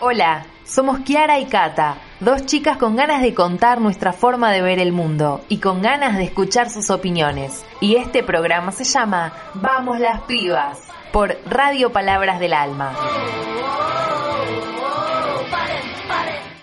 Hola, 0.00 0.46
somos 0.64 1.00
Kiara 1.00 1.40
y 1.40 1.46
Kata, 1.46 1.98
dos 2.20 2.46
chicas 2.46 2.76
con 2.76 2.94
ganas 2.94 3.20
de 3.20 3.34
contar 3.34 3.80
nuestra 3.80 4.12
forma 4.12 4.52
de 4.52 4.62
ver 4.62 4.78
el 4.78 4.92
mundo 4.92 5.40
y 5.48 5.58
con 5.58 5.82
ganas 5.82 6.16
de 6.16 6.22
escuchar 6.22 6.70
sus 6.70 6.90
opiniones. 6.90 7.64
Y 7.80 7.96
este 7.96 8.22
programa 8.22 8.70
se 8.70 8.84
llama 8.84 9.32
Vamos 9.54 9.98
las 9.98 10.20
pibas 10.20 10.80
por 11.10 11.36
Radio 11.46 11.90
Palabras 11.90 12.38
del 12.38 12.52
Alma. 12.52 12.94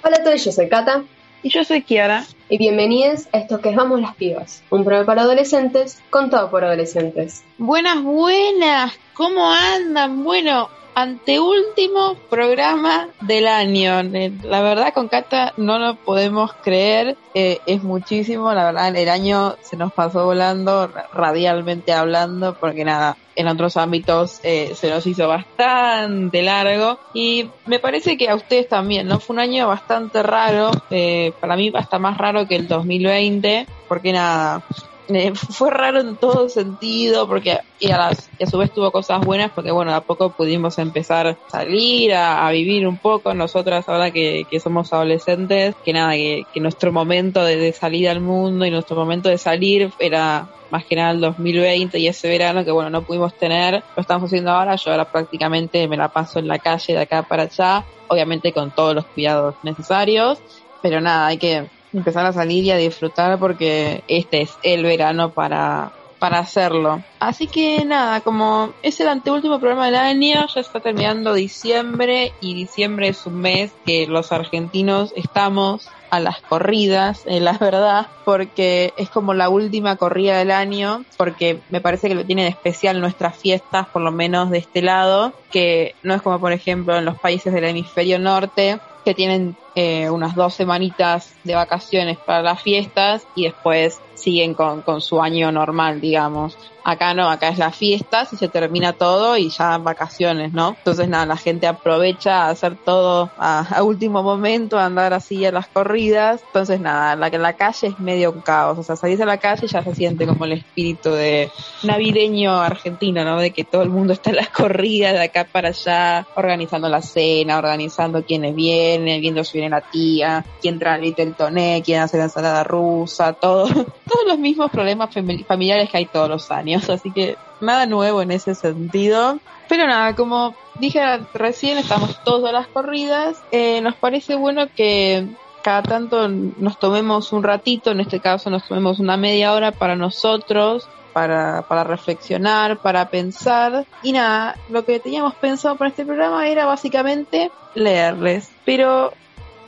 Hola 0.01 0.15
a 0.15 0.23
todos, 0.23 0.45
yo 0.45 0.53
soy 0.53 0.69
Kata. 0.69 1.03
Y 1.43 1.49
yo 1.49 1.65
soy 1.65 1.81
Kiara. 1.81 2.23
Y 2.47 2.57
bienvenidos 2.57 3.27
a 3.33 3.39
esto 3.39 3.59
que 3.59 3.71
es 3.71 3.75
Vamos 3.75 3.99
las 3.99 4.15
Pibas, 4.15 4.63
un 4.69 4.85
programa 4.85 5.07
para 5.07 5.21
adolescentes 5.23 6.01
contado 6.09 6.49
por 6.49 6.63
adolescentes. 6.63 7.43
Buenas, 7.57 8.01
buenas, 8.01 8.97
¿cómo 9.13 9.51
andan? 9.51 10.23
Bueno, 10.23 10.69
anteúltimo 10.95 12.15
programa 12.29 13.09
del 13.21 13.47
año. 13.47 14.01
La 14.43 14.61
verdad 14.61 14.93
con 14.93 15.09
Cata 15.09 15.53
no 15.57 15.77
lo 15.77 15.95
podemos 15.95 16.53
creer, 16.63 17.17
eh, 17.33 17.59
es 17.65 17.83
muchísimo, 17.83 18.53
la 18.53 18.65
verdad 18.65 18.95
el 18.95 19.09
año 19.09 19.55
se 19.61 19.75
nos 19.75 19.93
pasó 19.93 20.25
volando, 20.25 20.89
radialmente 21.13 21.91
hablando, 21.91 22.55
porque 22.55 22.85
nada, 22.85 23.17
en 23.35 23.47
otros 23.47 23.75
ámbitos 23.75 24.39
eh, 24.43 24.71
se 24.73 24.89
nos 24.89 25.05
hizo 25.05 25.27
bastante 25.27 26.41
largo 26.41 26.97
y 27.13 27.49
me 27.65 27.79
parece 27.79 28.17
que 28.17 28.29
a 28.29 28.35
ustedes 28.35 28.69
también, 28.69 29.07
¿no? 29.07 29.19
Fue 29.19 29.33
un 29.33 29.41
año 29.41 29.67
bastante 29.67 30.23
raro, 30.23 30.71
eh, 30.89 31.33
para 31.41 31.57
mí 31.57 31.71
hasta 31.75 31.99
más 31.99 32.17
raro 32.17 32.47
que 32.47 32.55
el 32.55 32.69
2020, 32.69 33.67
porque 33.89 34.13
nada, 34.13 34.63
eh, 35.09 35.33
fue 35.35 35.71
raro 35.71 35.99
en 35.99 36.15
todo 36.15 36.49
sentido 36.49 37.27
porque 37.27 37.59
y 37.79 37.91
a, 37.91 38.11
su 38.49 38.57
vez 38.57 38.71
tuvo 38.71 38.91
cosas 38.91 39.23
buenas 39.23 39.51
porque 39.51 39.71
bueno 39.71 39.93
a 39.93 40.01
poco 40.01 40.31
pudimos 40.31 40.77
empezar 40.79 41.27
a 41.27 41.37
salir 41.49 42.13
a, 42.13 42.49
vivir 42.51 42.87
un 42.87 42.97
poco 42.97 43.33
nosotras 43.33 43.87
ahora 43.89 44.11
que, 44.11 44.45
somos 44.63 44.93
adolescentes 44.93 45.75
que 45.83 45.93
nada 45.93 46.13
que, 46.13 46.45
nuestro 46.55 46.91
momento 46.91 47.43
de, 47.43 47.71
salir 47.73 48.09
al 48.09 48.21
mundo 48.21 48.65
y 48.65 48.71
nuestro 48.71 48.95
momento 48.95 49.29
de 49.29 49.37
salir 49.37 49.91
era 49.99 50.47
más 50.71 50.85
que 50.85 50.95
nada 50.95 51.11
el 51.11 51.21
2020 51.21 51.99
y 51.99 52.07
ese 52.07 52.27
verano 52.27 52.65
que 52.65 52.71
bueno 52.71 52.89
no 52.89 53.03
pudimos 53.03 53.33
tener 53.37 53.83
lo 53.95 54.01
estamos 54.01 54.27
haciendo 54.27 54.51
ahora 54.51 54.75
yo 54.75 54.91
ahora 54.91 55.11
prácticamente 55.11 55.87
me 55.87 55.97
la 55.97 56.09
paso 56.09 56.39
en 56.39 56.47
la 56.47 56.59
calle 56.59 56.93
de 56.93 56.99
acá 56.99 57.23
para 57.23 57.43
allá 57.43 57.85
obviamente 58.07 58.53
con 58.53 58.71
todos 58.71 58.95
los 58.95 59.05
cuidados 59.05 59.55
necesarios 59.63 60.39
pero 60.81 61.01
nada 61.01 61.27
hay 61.27 61.37
que 61.37 61.74
empezar 61.95 62.25
a 62.25 62.33
salir 62.33 62.63
y 62.63 62.71
a 62.71 62.77
disfrutar 62.77 63.39
porque 63.39 64.03
este 64.07 64.41
es 64.41 64.51
el 64.63 64.83
verano 64.83 65.31
para, 65.31 65.91
para 66.19 66.39
hacerlo. 66.39 67.03
Así 67.19 67.47
que 67.47 67.83
nada, 67.85 68.21
como 68.21 68.73
es 68.83 68.99
el 68.99 69.07
anteúltimo 69.07 69.59
programa 69.59 69.85
del 69.85 69.95
año, 69.95 70.45
ya 70.53 70.61
está 70.61 70.79
terminando 70.79 71.33
diciembre 71.33 72.33
y 72.41 72.53
diciembre 72.53 73.09
es 73.09 73.25
un 73.25 73.41
mes 73.41 73.71
que 73.85 74.07
los 74.07 74.31
argentinos 74.31 75.13
estamos 75.15 75.89
a 76.09 76.19
las 76.19 76.39
corridas, 76.41 77.23
en 77.25 77.43
la 77.43 77.57
verdad, 77.57 78.07
porque 78.23 78.93
es 78.95 79.09
como 79.09 79.33
la 79.33 79.49
última 79.49 79.97
corrida 79.97 80.37
del 80.37 80.51
año, 80.51 81.03
porque 81.17 81.59
me 81.69 81.81
parece 81.81 82.07
que 82.07 82.15
lo 82.15 82.25
tienen 82.25 82.47
especial 82.47 83.01
nuestras 83.01 83.35
fiestas, 83.35 83.87
por 83.87 84.01
lo 84.01 84.11
menos 84.11 84.49
de 84.49 84.59
este 84.59 84.81
lado, 84.81 85.33
que 85.51 85.95
no 86.03 86.13
es 86.13 86.21
como 86.21 86.39
por 86.39 86.53
ejemplo 86.53 86.97
en 86.97 87.05
los 87.05 87.19
países 87.19 87.53
del 87.53 87.65
hemisferio 87.65 88.17
norte, 88.19 88.79
que 89.05 89.13
tienen 89.13 89.55
eh, 89.75 90.09
unas 90.09 90.35
dos 90.35 90.55
semanitas 90.55 91.33
de 91.43 91.55
vacaciones 91.55 92.17
para 92.25 92.41
las 92.41 92.61
fiestas 92.61 93.27
y 93.35 93.45
después 93.45 94.01
siguen 94.15 94.53
con, 94.53 94.81
con 94.81 95.01
su 95.01 95.21
año 95.21 95.51
normal, 95.51 96.01
digamos. 96.01 96.57
Acá 96.87 97.15
no, 97.15 97.27
acá 97.27 97.47
es 97.47 97.57
la 97.57 97.71
fiesta, 97.71 98.25
si 98.25 98.37
se 98.37 98.47
termina 98.47 98.93
todo 98.93 99.37
y 99.37 99.49
ya 99.49 99.79
vacaciones, 99.79 100.53
¿no? 100.53 100.75
Entonces 100.77 101.09
nada, 101.09 101.25
la 101.25 101.35
gente 101.35 101.65
aprovecha 101.65 102.43
a 102.43 102.49
hacer 102.49 102.75
todo 102.75 103.31
a, 103.39 103.81
último 103.81 104.21
momento, 104.21 104.77
a 104.77 104.85
andar 104.85 105.11
así 105.11 105.43
a 105.45 105.51
las 105.51 105.65
corridas. 105.67 106.43
Entonces 106.45 106.79
nada, 106.79 107.15
la, 107.15 107.29
la 107.29 107.53
calle 107.53 107.87
es 107.87 107.99
medio 107.99 108.31
un 108.31 108.41
caos, 108.41 108.77
o 108.77 108.83
sea, 108.83 108.95
salís 108.95 109.19
a 109.19 109.25
la 109.25 109.39
calle 109.39 109.65
y 109.65 109.67
ya 109.67 109.83
se 109.83 109.95
siente 109.95 110.27
como 110.27 110.45
el 110.45 110.51
espíritu 110.51 111.09
de 111.09 111.49
navideño 111.81 112.53
argentino, 112.53 113.25
¿no? 113.25 113.39
De 113.39 113.49
que 113.49 113.63
todo 113.63 113.81
el 113.81 113.89
mundo 113.89 114.13
está 114.13 114.29
en 114.29 114.35
las 114.35 114.49
corridas 114.49 115.13
de 115.13 115.23
acá 115.23 115.47
para 115.51 115.69
allá, 115.69 116.27
organizando 116.35 116.87
la 116.87 117.01
cena, 117.01 117.57
organizando 117.57 118.23
quiénes 118.23 118.53
vienen, 118.53 119.21
viendo 119.21 119.43
si 119.43 119.57
viene 119.57 119.71
la 119.71 119.81
tía, 119.81 120.45
quién 120.61 120.77
trae 120.77 121.15
el 121.17 121.35
toné, 121.35 121.81
quién 121.83 122.01
hace 122.01 122.17
la 122.17 122.25
ensalada 122.25 122.63
rusa, 122.63 123.33
todo, 123.33 123.67
todos 124.07 124.25
los 124.27 124.37
mismos 124.37 124.71
problemas 124.71 125.09
familiares 125.47 125.89
que 125.89 125.97
hay 125.97 126.05
todos 126.05 126.29
los 126.29 126.51
años 126.51 126.89
así 126.89 127.11
que 127.11 127.37
nada 127.61 127.85
nuevo 127.85 128.21
en 128.21 128.31
ese 128.31 128.55
sentido. 128.55 129.39
Pero 129.67 129.87
nada, 129.87 130.15
como 130.15 130.55
dije 130.79 131.01
recién, 131.33 131.77
estamos 131.77 132.23
todos 132.23 132.47
a 132.47 132.51
las 132.51 132.67
corridas. 132.67 133.41
Eh, 133.51 133.81
nos 133.81 133.95
parece 133.95 134.35
bueno 134.35 134.67
que 134.75 135.27
cada 135.63 135.81
tanto 135.81 136.27
nos 136.27 136.77
tomemos 136.77 137.33
un 137.33 137.41
ratito, 137.41 137.91
en 137.91 137.99
este 137.99 138.19
caso 138.19 138.49
nos 138.49 138.67
tomemos 138.67 138.99
una 138.99 139.17
media 139.17 139.53
hora 139.53 139.71
para 139.71 139.95
nosotros, 139.95 140.87
para, 141.13 141.63
para 141.63 141.83
reflexionar, 141.83 142.77
para 142.77 143.09
pensar. 143.09 143.85
Y 144.03 144.11
nada, 144.11 144.55
lo 144.69 144.85
que 144.85 144.99
teníamos 144.99 145.33
pensado 145.35 145.75
para 145.75 145.89
este 145.89 146.05
programa 146.05 146.47
era 146.47 146.65
básicamente 146.65 147.51
leerles. 147.73 148.51
Pero 148.63 149.13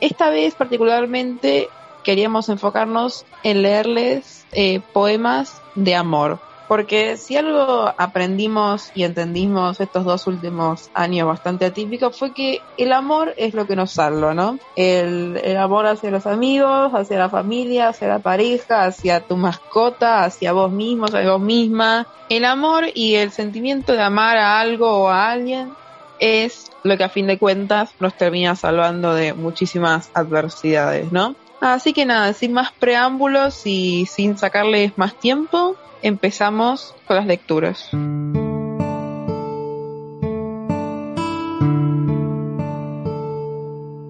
esta 0.00 0.30
vez 0.30 0.54
particularmente 0.54 1.68
queríamos 2.08 2.48
enfocarnos 2.48 3.26
en 3.42 3.60
leerles 3.60 4.46
eh, 4.52 4.80
poemas 4.94 5.60
de 5.74 5.94
amor. 5.94 6.38
Porque 6.66 7.18
si 7.18 7.36
algo 7.36 7.92
aprendimos 7.98 8.90
y 8.94 9.02
entendimos 9.02 9.78
estos 9.78 10.06
dos 10.06 10.26
últimos 10.26 10.88
años 10.94 11.28
bastante 11.28 11.66
atípicos 11.66 12.18
fue 12.18 12.32
que 12.32 12.62
el 12.78 12.94
amor 12.94 13.34
es 13.36 13.52
lo 13.52 13.66
que 13.66 13.76
nos 13.76 13.90
salva, 13.90 14.32
¿no? 14.32 14.58
El, 14.74 15.38
el, 15.44 15.58
amor 15.58 15.84
hacia 15.84 16.10
los 16.10 16.26
amigos, 16.26 16.92
hacia 16.94 17.18
la 17.18 17.28
familia, 17.28 17.90
hacia 17.90 18.08
la 18.08 18.20
pareja, 18.20 18.84
hacia 18.84 19.20
tu 19.20 19.36
mascota, 19.36 20.24
hacia 20.24 20.52
vos 20.52 20.72
mismo, 20.72 21.04
hacia 21.04 21.30
vos 21.30 21.42
misma. 21.42 22.06
El 22.30 22.46
amor 22.46 22.86
y 22.94 23.16
el 23.16 23.32
sentimiento 23.32 23.92
de 23.92 24.00
amar 24.00 24.38
a 24.38 24.60
algo 24.60 25.02
o 25.02 25.08
a 25.08 25.30
alguien 25.30 25.74
es 26.20 26.70
lo 26.84 26.96
que 26.96 27.04
a 27.04 27.10
fin 27.10 27.26
de 27.26 27.38
cuentas 27.38 27.90
nos 28.00 28.14
termina 28.14 28.56
salvando 28.56 29.14
de 29.14 29.34
muchísimas 29.34 30.10
adversidades, 30.14 31.12
¿no? 31.12 31.36
Así 31.60 31.92
que 31.92 32.06
nada, 32.06 32.32
sin 32.34 32.52
más 32.52 32.70
preámbulos 32.72 33.66
y 33.66 34.06
sin 34.06 34.38
sacarles 34.38 34.96
más 34.96 35.18
tiempo, 35.18 35.74
empezamos 36.02 36.94
con 37.06 37.16
las 37.16 37.26
lecturas. 37.26 37.90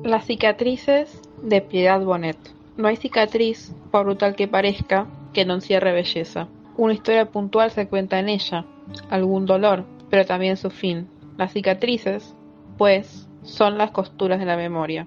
Las 0.04 0.26
cicatrices 0.26 1.22
de 1.42 1.62
Piedad 1.62 2.00
Bonet. 2.00 2.38
No 2.76 2.88
hay 2.88 2.96
cicatriz, 2.96 3.72
por 3.90 4.04
brutal 4.04 4.36
que 4.36 4.46
parezca, 4.46 5.06
que 5.32 5.44
no 5.44 5.54
encierre 5.54 5.92
belleza. 5.92 6.48
Una 6.76 6.92
historia 6.92 7.26
puntual 7.30 7.70
se 7.70 7.88
cuenta 7.88 8.18
en 8.18 8.28
ella, 8.28 8.66
algún 9.10 9.46
dolor, 9.46 9.84
pero 10.10 10.26
también 10.26 10.56
su 10.56 10.70
fin. 10.70 11.08
Las 11.36 11.52
cicatrices, 11.52 12.34
pues, 12.76 13.26
son 13.42 13.78
las 13.78 13.90
costuras 13.90 14.38
de 14.38 14.46
la 14.46 14.56
memoria, 14.56 15.06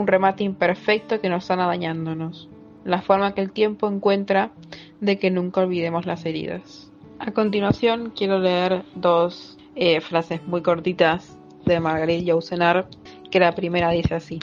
un 0.00 0.06
remate 0.06 0.44
imperfecto 0.44 1.20
que 1.20 1.28
nos 1.28 1.44
sana 1.44 1.66
dañándonos 1.66 2.48
la 2.84 3.02
forma 3.02 3.34
que 3.34 3.40
el 3.40 3.52
tiempo 3.52 3.88
encuentra 3.88 4.52
de 5.00 5.18
que 5.18 5.30
nunca 5.30 5.60
olvidemos 5.60 6.06
las 6.06 6.24
heridas. 6.24 6.90
A 7.18 7.32
continuación 7.32 8.12
quiero 8.16 8.38
leer 8.38 8.84
dos 8.94 9.58
eh, 9.74 10.00
frases 10.00 10.46
muy 10.46 10.62
cortitas 10.62 11.36
de 11.66 11.80
Margaret 11.80 12.24
Yourcenar, 12.24 12.88
que 13.30 13.40
la 13.40 13.54
primera 13.54 13.90
dice 13.90 14.14
así. 14.14 14.38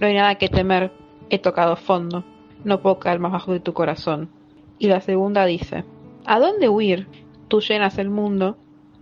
No 0.00 0.06
hay 0.06 0.14
nada 0.14 0.34
que 0.36 0.48
temer, 0.48 0.92
he 1.30 1.38
tocado 1.38 1.76
fondo, 1.76 2.24
no 2.64 2.82
puedo 2.82 2.98
caer 2.98 3.20
más 3.20 3.32
bajo 3.32 3.52
de 3.52 3.60
tu 3.60 3.72
corazón. 3.72 4.30
Y 4.78 4.88
la 4.88 5.00
segunda 5.00 5.44
dice, 5.44 5.84
¿a 6.26 6.40
dónde 6.40 6.68
huir? 6.68 7.06
Tú 7.48 7.60
llenas 7.60 7.98
el 7.98 8.10
mundo, 8.10 8.56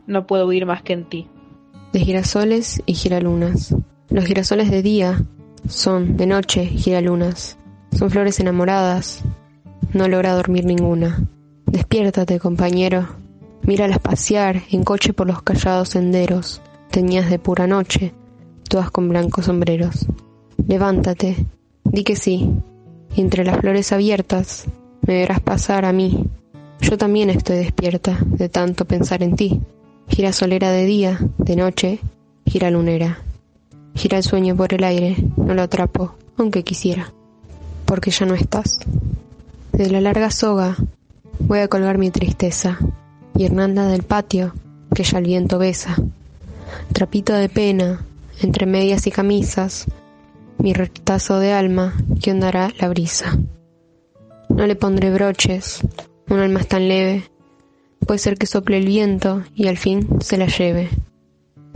no 0.07 0.27
puedo 0.27 0.47
huir 0.47 0.67
más 0.67 0.83
que 0.83 0.93
en 0.93 1.05
ti. 1.05 1.27
De 1.93 2.01
girasoles 2.01 2.83
y 2.85 2.95
giralunas. 2.95 3.75
Los 4.11 4.27
girasoles 4.27 4.71
de 4.71 4.83
día 4.83 5.19
son, 5.67 6.17
de 6.17 6.27
noche, 6.27 6.67
giralunas. 6.67 7.59
Son 7.93 8.11
flores 8.11 8.39
enamoradas. 8.41 9.23
No 9.93 10.09
logra 10.09 10.35
dormir 10.35 10.65
ninguna. 10.65 11.27
Despiértate, 11.67 12.39
compañero. 12.39 13.09
Míralas 13.63 13.99
pasear 13.99 14.63
en 14.71 14.83
coche 14.83 15.13
por 15.13 15.27
los 15.27 15.43
callados 15.43 15.91
senderos, 15.91 16.63
teñidas 16.91 17.29
de 17.29 17.39
pura 17.39 17.67
noche, 17.67 18.15
todas 18.69 18.91
con 18.91 19.09
blancos 19.09 19.47
sombreros. 19.47 20.07
Levántate, 20.67 21.37
di 21.85 22.03
que 22.05 22.17
sí, 22.17 22.51
entre 23.17 23.45
las 23.45 23.59
flores 23.59 23.93
abiertas 23.93 24.65
me 25.03 25.15
verás 25.15 25.41
pasar 25.41 25.85
a 25.85 25.93
mí. 25.93 26.25
Yo 26.81 26.97
también 26.97 27.31
estoy 27.31 27.57
despierta 27.59 28.19
de 28.25 28.49
tanto 28.49 28.85
pensar 28.85 29.23
en 29.23 29.37
ti. 29.37 29.61
Gira 30.09 30.33
solera 30.33 30.71
de 30.71 30.85
día, 30.85 31.19
de 31.37 31.57
noche, 31.57 31.99
gira 32.47 32.71
lunera. 32.71 33.19
Gira 33.99 34.17
el 34.17 34.25
sueño 34.25 34.57
por 34.57 34.73
el 34.73 34.83
aire, 34.83 35.17
no 35.37 35.53
lo 35.53 35.63
atrapo, 35.63 36.15
aunque 36.39 36.65
quisiera 36.65 37.13
porque 37.89 38.11
ya 38.11 38.27
no 38.27 38.35
estás. 38.35 38.79
De 39.73 39.91
la 39.91 40.03
larga 40.03 40.31
soga 40.31 40.77
voy 41.39 41.61
a 41.61 41.69
colgar 41.69 41.97
mi 41.97 42.11
tristeza, 42.11 42.79
y 43.35 43.47
Hernanda 43.47 43.87
del 43.87 44.03
patio, 44.03 44.53
que 44.95 45.05
ya 45.05 45.19
el 45.19 45.25
viento 45.25 45.59
besa. 45.59 45.97
Trapito 46.93 47.33
de 47.33 47.49
pena, 47.49 48.05
entre 48.43 48.67
medias 48.67 49.07
y 49.07 49.11
camisas, 49.11 49.87
mi 50.59 50.75
retazo 50.75 51.39
de 51.39 51.55
alma 51.55 51.95
que 52.23 52.31
ondará 52.31 52.71
la 52.79 52.91
brisa. 52.91 53.39
No 54.51 54.67
le 54.67 54.77
pondré 54.77 55.11
broches, 55.11 55.81
un 56.29 56.41
alma 56.41 56.61
es 56.61 56.69
tan 56.69 56.89
leve, 56.89 57.25
puede 58.07 58.19
ser 58.19 58.37
que 58.37 58.47
sople 58.47 58.77
el 58.77 58.87
viento 58.87 59.45
y 59.55 59.69
al 59.69 59.79
fin 59.79 60.21
se 60.21 60.37
la 60.37 60.47
lleve. 60.47 60.91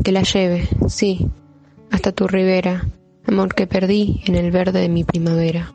Que 0.04 0.12
la 0.12 0.24
lleve, 0.24 0.68
sí, 0.88 1.30
hasta 1.92 2.10
tu 2.10 2.26
ribera, 2.26 2.86
amor 3.28 3.54
que 3.54 3.66
perdí 3.66 4.22
en 4.26 4.34
el 4.34 4.50
verde 4.50 4.80
de 4.80 4.88
mi 4.88 5.04
primavera. 5.04 5.72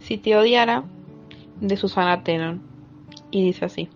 Si 0.00 0.18
te 0.18 0.36
odiara, 0.36 0.82
de 1.60 1.76
Susana 1.76 2.24
Tenon, 2.24 2.60
y 3.30 3.44
dice 3.44 3.66
así. 3.66 3.88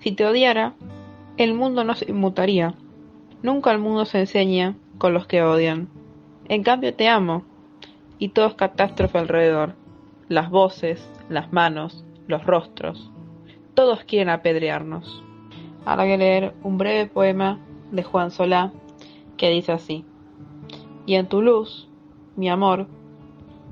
Si 0.00 0.12
te 0.12 0.26
odiara, 0.26 0.74
el 1.36 1.54
mundo 1.54 1.84
no 1.84 1.94
se 1.94 2.10
inmutaría. 2.10 2.74
Nunca 3.42 3.70
el 3.70 3.78
mundo 3.78 4.04
se 4.04 4.18
enseña 4.18 4.76
con 4.98 5.14
los 5.14 5.26
que 5.26 5.42
odian. 5.42 5.88
En 6.48 6.64
cambio 6.64 6.92
te 6.92 7.08
amo, 7.08 7.44
y 8.18 8.30
todo 8.30 8.48
es 8.48 8.54
catástrofe 8.54 9.18
alrededor. 9.18 9.74
Las 10.28 10.50
voces, 10.50 11.08
las 11.28 11.52
manos, 11.52 12.04
los 12.26 12.44
rostros. 12.44 13.12
Todos 13.74 14.02
quieren 14.02 14.30
apedrearnos. 14.30 15.22
Ahora 15.84 16.02
voy 16.02 16.12
a 16.14 16.16
leer 16.16 16.54
un 16.64 16.78
breve 16.78 17.06
poema 17.06 17.60
de 17.92 18.02
Juan 18.02 18.32
Solá 18.32 18.72
que 19.36 19.50
dice 19.50 19.70
así. 19.70 20.04
Y 21.06 21.14
en 21.14 21.28
tu 21.28 21.40
luz, 21.40 21.88
mi 22.36 22.48
amor, 22.50 22.86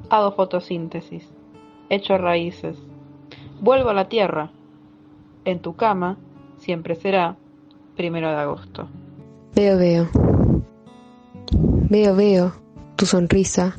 hago 0.08 0.32
fotosíntesis, 0.32 1.28
echo 1.90 2.16
raíces, 2.16 2.78
vuelvo 3.60 3.90
a 3.90 3.94
la 3.94 4.08
tierra. 4.08 4.52
En 5.44 5.60
tu 5.60 5.74
cama 5.74 6.16
siempre 6.56 6.94
será 6.94 7.36
primero 7.96 8.30
de 8.30 8.36
agosto. 8.36 8.88
Veo, 9.54 9.76
veo. 9.78 10.08
Veo, 11.90 12.16
veo 12.16 12.52
tu 12.96 13.06
sonrisa 13.06 13.76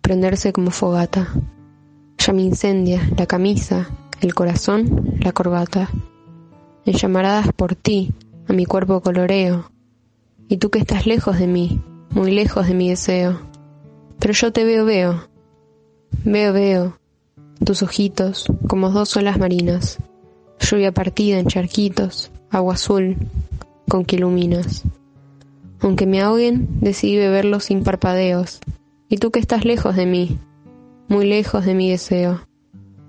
prenderse 0.00 0.52
como 0.52 0.70
fogata. 0.70 1.28
Ya 2.18 2.32
me 2.32 2.42
incendia 2.42 3.00
la 3.16 3.26
camisa, 3.26 3.88
el 4.20 4.34
corazón, 4.34 5.16
la 5.20 5.32
corbata. 5.32 5.88
En 6.84 6.94
llamaradas 6.94 7.52
por 7.52 7.74
ti, 7.74 8.12
a 8.48 8.52
mi 8.52 8.66
cuerpo 8.66 9.00
coloreo. 9.00 9.70
Y 10.48 10.58
tú 10.58 10.70
que 10.70 10.78
estás 10.78 11.06
lejos 11.06 11.38
de 11.38 11.46
mí, 11.48 11.80
muy 12.10 12.30
lejos 12.30 12.66
de 12.66 12.74
mi 12.74 12.90
deseo. 12.90 13.40
Pero 14.18 14.32
yo 14.32 14.52
te 14.52 14.64
veo, 14.64 14.84
veo. 14.84 15.28
Veo, 16.24 16.52
veo. 16.52 16.98
Tus 17.64 17.82
ojitos 17.82 18.46
como 18.68 18.90
dos 18.90 19.16
olas 19.16 19.38
marinas. 19.38 19.98
Lluvia 20.60 20.92
partida 20.92 21.38
en 21.38 21.46
charquitos, 21.46 22.30
agua 22.50 22.74
azul, 22.74 23.16
con 23.88 24.04
que 24.04 24.16
iluminas. 24.16 24.84
Aunque 25.80 26.06
me 26.06 26.20
ahoguen, 26.20 26.80
decidí 26.80 27.16
beberlo 27.16 27.60
sin 27.60 27.82
parpadeos. 27.82 28.60
Y 29.08 29.18
tú 29.18 29.30
que 29.30 29.38
estás 29.38 29.64
lejos 29.64 29.94
de 29.94 30.06
mí, 30.06 30.38
muy 31.08 31.26
lejos 31.26 31.64
de 31.64 31.74
mi 31.74 31.90
deseo. 31.90 32.40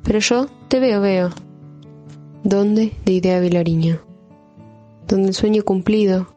Pero 0.04 0.20
yo 0.20 0.48
te 0.68 0.80
veo, 0.80 1.02
veo. 1.02 1.30
¿Dónde? 2.44 2.94
De 3.06 3.14
idea 3.14 3.40
Vilariño. 3.40 4.00
Donde 5.08 5.30
el 5.30 5.34
sueño 5.34 5.64
cumplido 5.64 6.28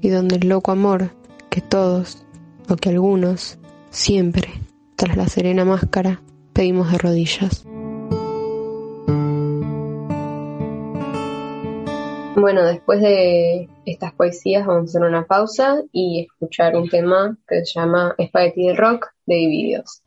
y 0.00 0.08
donde 0.08 0.36
el 0.36 0.48
loco 0.48 0.72
amor 0.72 1.10
que 1.52 1.60
todos, 1.60 2.24
o 2.70 2.76
que 2.76 2.88
algunos, 2.88 3.58
siempre, 3.90 4.48
tras 4.96 5.18
la 5.18 5.28
serena 5.28 5.66
máscara, 5.66 6.22
pedimos 6.54 6.90
de 6.90 6.96
rodillas. 6.96 7.66
Bueno, 12.34 12.64
después 12.64 13.02
de 13.02 13.68
estas 13.84 14.14
poesías 14.14 14.66
vamos 14.66 14.84
a 14.84 14.98
hacer 14.98 15.02
una 15.02 15.26
pausa 15.26 15.82
y 15.92 16.22
escuchar 16.22 16.74
un 16.74 16.88
tema 16.88 17.36
que 17.46 17.66
se 17.66 17.78
llama 17.78 18.16
Spaghetti 18.18 18.72
Rock 18.72 19.08
de 19.26 19.34
Divididos. 19.34 20.02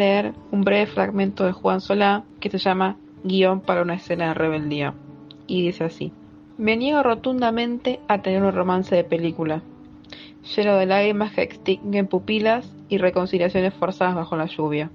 Leer 0.00 0.32
un 0.50 0.62
breve 0.62 0.86
fragmento 0.86 1.44
de 1.44 1.52
Juan 1.52 1.82
Solá 1.82 2.24
que 2.40 2.48
se 2.48 2.56
llama 2.56 2.96
Guión 3.22 3.60
para 3.60 3.82
una 3.82 3.94
escena 3.94 4.28
de 4.28 4.34
rebeldía. 4.34 4.94
Y 5.46 5.62
dice 5.62 5.84
así. 5.84 6.12
Me 6.56 6.76
niego 6.76 7.02
rotundamente 7.02 8.00
a 8.08 8.22
tener 8.22 8.42
un 8.42 8.52
romance 8.52 8.96
de 8.96 9.04
película, 9.04 9.62
lleno 10.56 10.76
de 10.76 10.86
lágrimas 10.86 11.32
que 11.32 11.42
extinguen 11.42 12.06
pupilas 12.06 12.72
y 12.88 12.96
reconciliaciones 12.96 13.74
forzadas 13.74 14.14
bajo 14.14 14.36
la 14.36 14.46
lluvia. 14.46 14.90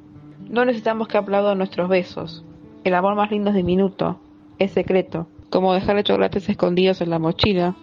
No 0.50 0.66
necesitamos 0.66 1.08
que 1.08 1.18
aplaudan 1.18 1.58
nuestros 1.58 1.88
besos. 1.88 2.44
El 2.84 2.96
amor 2.96 3.16
más 3.16 3.32
lindo 3.32 3.52
es 3.52 3.56
diminuto, 3.56 4.20
es 4.58 4.72
secreto, 4.72 5.28
como 5.50 5.74
dejarle 5.74 6.04
chocolates 6.04 6.50
escondidos 6.50 7.02
en 7.02 7.12
la 7.12 7.20
mochila, 7.20 7.76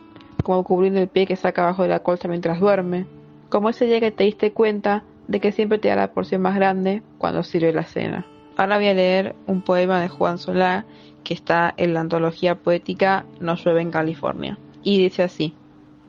como 0.43 0.65
cubrir 0.65 0.97
el 0.97 1.09
pie 1.09 1.27
que 1.27 1.37
saca 1.37 1.63
abajo 1.63 1.83
de 1.83 1.89
la 1.89 2.01
colcha 2.01 2.29
mientras 2.29 2.59
duerme, 2.59 3.07
como 3.49 3.69
ese 3.69 3.87
día 3.87 4.01
que 4.01 4.11
te 4.11 4.25
diste 4.25 4.53
cuenta 4.53 5.05
de 5.29 5.41
que 5.41 5.53
siempre 5.53 5.79
te 5.79 5.89
da 5.89 5.97
la 5.97 6.13
porción 6.13 6.43
más 6.43 6.55
grande 6.55 7.03
cuando 7.19 7.43
sirve 7.43 7.73
la 7.73 7.85
cena. 7.85 8.27
Ahora 8.57 8.77
voy 8.77 8.89
a 8.89 8.95
leer 8.95 9.35
un 9.47 9.63
poema 9.63 10.01
de 10.01 10.09
Juan 10.09 10.39
Solá 10.39 10.85
que 11.25 11.35
está 11.35 11.73
en 11.77 11.95
la 11.95 12.01
antología 12.01 12.57
poética 12.57 13.25
No 13.41 13.55
llueve 13.57 13.81
en 13.81 13.91
California. 13.91 14.59
Y 14.83 14.99
dice 14.99 15.23
así. 15.23 15.55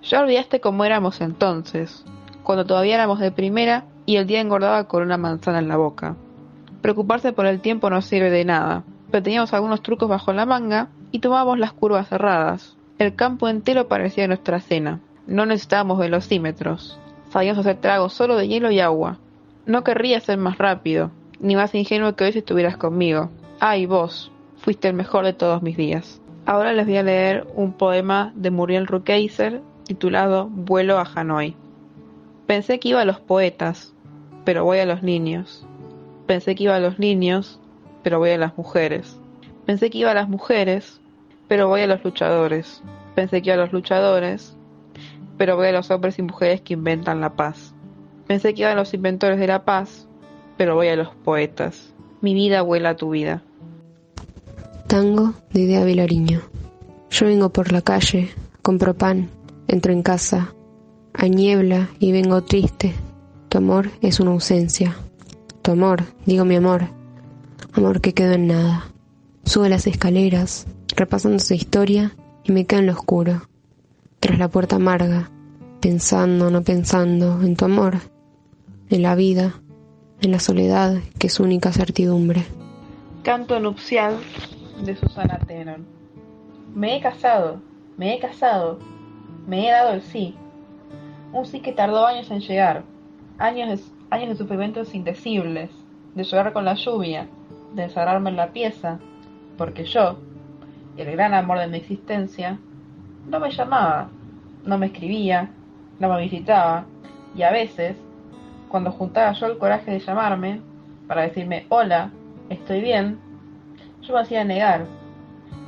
Ya 0.02 0.22
olvidaste 0.22 0.60
cómo 0.60 0.84
éramos 0.84 1.22
entonces, 1.22 2.04
cuando 2.44 2.66
todavía 2.66 2.96
éramos 2.96 3.20
de 3.20 3.32
primera 3.32 3.86
y 4.06 4.18
el 4.18 4.28
día 4.28 4.42
engordaba 4.42 4.88
con 4.88 5.04
una 5.04 5.18
manzana 5.18 5.60
en 5.60 5.70
la 5.70 5.78
boca. 5.78 6.18
Preocuparse 6.82 7.32
por 7.32 7.46
el 7.46 7.62
tiempo 7.62 7.90
no 7.90 8.02
sirve 8.02 8.30
de 8.30 8.44
nada, 8.44 8.84
pero 9.10 9.24
teníamos 9.24 9.54
algunos 9.54 9.82
trucos 9.82 10.10
bajo 10.10 10.34
la 10.34 10.46
manga 10.46 10.90
y 11.12 11.20
tomábamos 11.20 11.60
las 11.60 11.72
curvas 11.72 12.10
cerradas. 12.10 12.76
El 12.98 13.16
campo 13.16 13.48
entero 13.48 13.88
parecía 13.88 14.28
nuestra 14.28 14.60
cena. 14.60 15.00
No 15.26 15.46
necesitábamos 15.46 16.00
velocímetros. 16.00 17.00
Sabíamos 17.34 17.66
hacer 17.66 17.78
tragos 17.78 18.14
solo 18.14 18.38
de 18.38 18.48
hielo 18.48 18.70
y 18.70 18.80
agua. 18.80 19.18
No 19.66 19.84
querría 19.84 20.20
ser 20.20 20.38
más 20.38 20.60
rápido, 20.60 21.10
ni 21.40 21.56
más 21.56 21.74
ingenuo 21.74 22.16
que 22.16 22.26
hoy 22.26 22.32
si 22.32 22.38
estuvieras 22.38 22.78
conmigo. 22.78 23.32
Ay, 23.60 23.88
vos, 23.88 24.32
fuiste 24.58 24.88
el 24.88 24.94
mejor 24.94 25.26
de 25.26 25.34
todos 25.34 25.64
mis 25.64 25.76
días. 25.76 26.22
Ahora 26.46 26.74
les 26.74 26.86
voy 26.86 26.98
a 26.98 27.02
leer 27.02 27.48
un 27.56 27.74
poema 27.74 28.32
de 28.36 28.52
Muriel 28.52 28.86
Rukeyser 28.86 29.62
titulado 29.84 30.48
Vuelo 30.48 31.00
a 31.00 31.10
Hanoi. 31.16 31.56
Pensé 32.46 32.80
que 32.80 32.90
iba 32.90 33.02
a 33.02 33.06
los 33.06 33.20
poetas, 33.20 33.96
pero 34.46 34.64
voy 34.64 34.78
a 34.78 34.86
los 34.86 35.02
niños. 35.02 35.66
Pensé 36.28 36.54
que 36.54 36.66
iba 36.66 36.76
a 36.76 36.80
los 36.80 37.00
niños, 37.00 37.60
pero 38.04 38.20
voy 38.20 38.30
a 38.30 38.38
las 38.38 38.56
mujeres. 38.60 39.20
Pensé 39.66 39.90
que 39.90 39.98
iba 39.98 40.12
a 40.12 40.14
las 40.14 40.30
mujeres, 40.30 41.02
pero 41.48 41.68
voy 41.68 41.82
a 41.82 41.88
los 41.88 42.04
luchadores. 42.04 42.84
Pensé 43.16 43.42
que 43.42 43.50
iba 43.50 43.56
a 43.56 43.66
los 43.66 43.74
luchadores, 43.74 44.56
pero 45.38 45.56
voy 45.56 45.68
a 45.68 45.72
los 45.72 45.92
hombres 45.92 46.20
y 46.20 46.22
mujeres 46.22 46.62
que 46.62 46.74
inventan 46.74 47.22
la 47.22 47.36
paz. 47.36 47.74
Pensé 48.28 48.54
que 48.54 48.62
iba 48.62 48.72
a 48.72 48.76
los 48.76 48.94
inventores 48.94 49.40
de 49.40 49.48
la 49.48 49.66
paz, 49.66 50.08
pero 50.58 50.76
voy 50.76 50.88
a 50.88 50.96
los 50.96 51.10
poetas. 51.10 51.94
Mi 52.22 52.34
vida 52.34 52.62
vuela 52.62 52.90
a 52.90 52.96
tu 52.96 53.10
vida. 53.10 53.44
Tango 54.88 55.34
de 55.52 55.62
Idea 55.62 55.84
Vilariño. 55.84 56.42
Yo 57.10 57.26
vengo 57.26 57.50
por 57.52 57.72
la 57.72 57.82
calle, 57.82 58.30
compro 58.62 58.96
pan, 58.96 59.30
entro 59.68 59.92
en 59.92 60.04
casa, 60.04 60.54
hay 61.14 61.30
niebla 61.30 61.90
y 62.00 62.12
vengo 62.12 62.44
triste. 62.44 62.94
Tu 63.50 63.58
amor 63.58 63.92
es 64.02 64.20
una 64.20 64.32
ausencia. 64.32 64.96
Tu 65.62 65.72
amor, 65.72 66.04
digo 66.26 66.44
mi 66.44 66.56
amor, 66.56 66.88
amor 67.74 68.02
que 68.02 68.14
quedó 68.14 68.34
en 68.34 68.48
nada. 68.48 68.88
Subo 69.46 69.68
las 69.68 69.86
escaleras, 69.88 70.66
repasando 70.96 71.40
su 71.40 71.54
historia 71.54 72.16
y 72.44 72.52
me 72.52 72.66
quedo 72.66 72.80
en 72.80 72.88
lo 72.88 72.94
oscuro, 72.94 73.48
tras 74.24 74.40
la 74.40 74.48
puerta 74.48 74.78
amarga, 74.78 75.30
pensando, 75.82 76.50
no 76.50 76.64
pensando, 76.64 77.42
en 77.42 77.58
tu 77.58 77.66
amor, 77.66 77.98
en 78.90 79.02
la 79.02 79.16
vida, 79.16 79.56
en 80.22 80.32
la 80.32 80.40
soledad 80.40 80.96
que 81.20 81.28
es 81.28 81.42
única 81.42 81.74
certidumbre. 81.74 82.46
Canto 83.24 83.60
nupcial 83.60 84.16
de 84.86 84.96
Susana 84.96 85.40
Tenon. 85.46 85.86
Me 86.74 86.96
he 86.96 87.02
casado, 87.02 87.60
me 87.98 88.16
he 88.16 88.20
casado, 88.20 88.80
me 89.46 89.68
he 89.68 89.72
dado 89.72 89.92
el 89.92 90.02
sí. 90.02 90.38
Un 91.34 91.46
sí 91.46 91.60
que 91.60 91.74
tardó 91.74 92.08
años 92.08 92.32
en 92.32 92.40
llegar, 92.40 92.86
años 93.40 93.68
de, 93.78 93.86
años 94.10 94.30
de 94.30 94.36
sufrimientos 94.38 94.96
indecibles, 94.96 95.70
de 96.16 96.24
llorar 96.24 96.54
con 96.54 96.64
la 96.64 96.76
lluvia, 96.76 97.28
de 97.76 97.84
encerrarme 97.84 98.30
en 98.30 98.38
la 98.38 98.54
pieza, 98.54 99.00
porque 99.58 99.84
yo, 99.84 100.18
el 100.96 101.12
gran 101.12 101.34
amor 101.34 101.60
de 101.60 101.68
mi 101.68 101.76
existencia, 101.76 102.58
no 103.28 103.40
me 103.40 103.52
llamaba, 103.52 104.10
no 104.66 104.78
me 104.78 104.88
escribía, 104.88 105.50
no 106.00 106.10
me 106.10 106.22
visitaba, 106.22 106.86
y 107.36 107.44
a 107.44 107.52
veces, 107.52 107.98
cuando 108.70 108.92
juntaba 108.92 109.34
yo 109.34 109.48
el 109.48 109.58
coraje 109.58 109.92
de 109.92 110.00
llamarme, 110.00 110.62
para 111.08 111.24
decirme 111.24 111.66
hola, 111.70 112.12
estoy 112.50 112.82
bien, 112.82 113.20
yo 114.02 114.14
me 114.14 114.22
hacía 114.22 114.44
negar. 114.44 114.86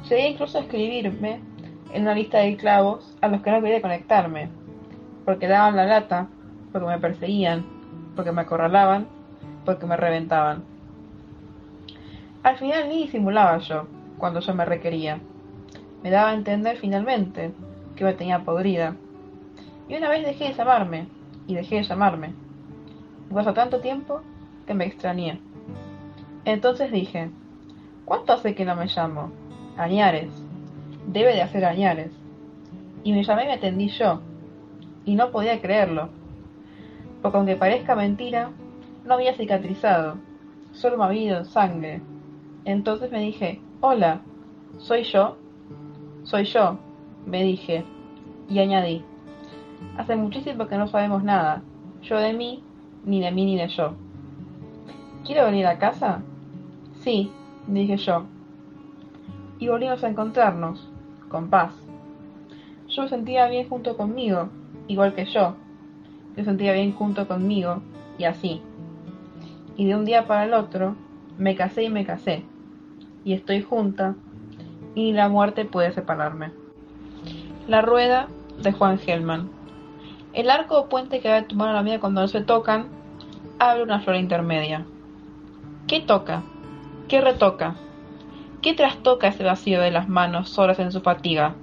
Llegué 0.09 0.29
incluso 0.29 0.57
a 0.57 0.62
escribirme 0.62 1.41
en 1.93 2.01
una 2.03 2.13
lista 2.13 2.39
de 2.39 2.57
clavos 2.57 3.15
a 3.21 3.27
los 3.27 3.41
que 3.41 3.51
no 3.51 3.62
quería 3.62 3.81
conectarme, 3.81 4.50
porque 5.24 5.47
daban 5.47 5.75
la 5.75 5.85
lata, 5.85 6.27
porque 6.71 6.88
me 6.88 7.00
perseguían, 7.00 7.65
porque 8.15 8.31
me 8.31 8.41
acorralaban, 8.41 9.07
porque 9.63 9.85
me 9.85 9.97
reventaban. 9.97 10.63
Al 12.43 12.57
final 12.57 12.89
ni 12.89 13.03
disimulaba 13.03 13.57
yo 13.59 13.88
cuando 14.17 14.39
yo 14.39 14.53
me 14.53 14.65
requería. 14.65 15.19
Me 16.05 16.12
daba 16.12 16.29
a 16.29 16.33
entender 16.35 16.77
finalmente 16.77 17.51
que 17.95 18.03
me 18.03 18.13
tenía 18.13 18.43
podrida. 18.43 18.95
Y 19.89 19.95
una 19.95 20.07
vez 20.07 20.24
dejé 20.24 20.50
de 20.50 20.53
llamarme, 20.53 21.07
y 21.47 21.55
dejé 21.55 21.77
de 21.77 21.83
llamarme. 21.83 22.35
Y 23.31 23.33
pasó 23.33 23.55
tanto 23.55 23.79
tiempo 23.79 24.21
que 24.67 24.75
me 24.75 24.85
extrañé. 24.85 25.41
Entonces 26.45 26.91
dije, 26.91 27.31
¿cuánto 28.05 28.33
hace 28.33 28.53
que 28.53 28.65
no 28.65 28.75
me 28.75 28.85
llamo? 28.85 29.31
Añares. 29.77 30.29
Debe 31.07 31.33
de 31.33 31.41
hacer 31.41 31.65
añares. 31.65 32.12
Y 33.03 33.12
me 33.12 33.24
llamé 33.24 33.45
y 33.45 33.47
me 33.47 33.53
atendí 33.53 33.88
yo. 33.88 34.21
Y 35.05 35.15
no 35.15 35.31
podía 35.31 35.59
creerlo. 35.59 36.09
Porque 37.24 37.38
aunque 37.38 37.55
parezca 37.55 37.95
mentira, 37.95 38.51
no 39.05 39.15
había 39.15 39.33
cicatrizado. 39.33 40.19
Solo 40.71 40.97
me 40.97 41.05
había 41.05 41.24
ido 41.24 41.38
en 41.39 41.45
sangre. 41.45 42.01
Entonces 42.63 43.12
me 43.12 43.21
dije, 43.21 43.59
hola, 43.81 44.21
¿soy 44.77 45.01
yo? 45.01 45.38
Soy 46.25 46.46
yo, 46.46 46.79
me 47.27 47.44
dije. 47.44 47.86
Y 48.50 48.58
añadí, 48.58 49.03
hace 49.96 50.15
muchísimo 50.15 50.67
que 50.67 50.77
no 50.77 50.88
sabemos 50.88 51.24
nada. 51.24 51.62
Yo 52.01 52.17
de 52.17 52.34
mí, 52.34 52.63
ni 53.05 53.22
de 53.22 53.32
mí 53.32 53.46
ni 53.46 53.58
de 53.58 53.67
yo. 53.67 53.94
¿Quiero 55.24 55.46
venir 55.46 55.67
a 55.67 55.77
casa? 55.77 56.24
Sí, 57.01 57.32
dije 57.67 57.98
yo. 57.98 58.25
Y 59.60 59.67
volvimos 59.67 60.03
a 60.03 60.10
encontrarnos, 60.10 60.89
con 61.29 61.50
paz. 61.51 61.74
Yo 62.88 63.03
me 63.03 63.10
sentía 63.10 63.48
bien 63.48 63.70
junto 63.70 63.96
conmigo, 63.96 64.50
igual 64.88 65.13
que 65.13 65.25
yo. 65.25 65.55
Yo 66.36 66.44
sentía 66.44 66.74
bien 66.74 66.91
junto 66.91 67.27
conmigo, 67.27 67.82
y 68.17 68.24
así. 68.24 68.62
Y 69.77 69.86
de 69.86 69.96
un 69.96 70.05
día 70.05 70.25
para 70.25 70.46
el 70.46 70.55
otro, 70.55 70.96
me 71.38 71.55
casé 71.55 71.84
y 71.84 71.89
me 71.89 72.03
casé. 72.03 72.44
Y 73.24 73.34
estoy 73.34 73.62
junta, 73.62 74.15
y 74.96 75.12
la 75.12 75.30
muerte 75.30 75.66
puede 75.66 75.92
separarme. 75.92 76.52
La 77.68 77.82
rueda 77.82 78.28
de 78.62 78.72
Juan 78.72 78.98
Gelman. 78.98 79.50
El 80.34 80.50
arco 80.50 80.80
o 80.80 80.90
puente 80.90 81.20
que 81.20 81.30
va 81.30 81.70
a 81.70 81.74
la 81.74 81.84
mía 81.84 82.00
cuando 82.00 82.22
no 82.22 82.28
se 82.28 82.42
tocan, 82.42 82.88
abre 83.60 83.84
una 83.84 84.00
flor 84.00 84.16
intermedia. 84.16 84.86
¿Qué 85.88 86.00
toca? 86.00 86.44
¿Qué 87.08 87.22
retoca? 87.22 87.75
¿Qué 88.62 88.74
trastoca 88.74 89.28
ese 89.28 89.44
vacío 89.44 89.80
de 89.80 89.92
las 89.92 90.10
manos 90.10 90.50
solas 90.50 90.80
en 90.80 90.92
su 90.92 91.02
fatiga? 91.02 91.56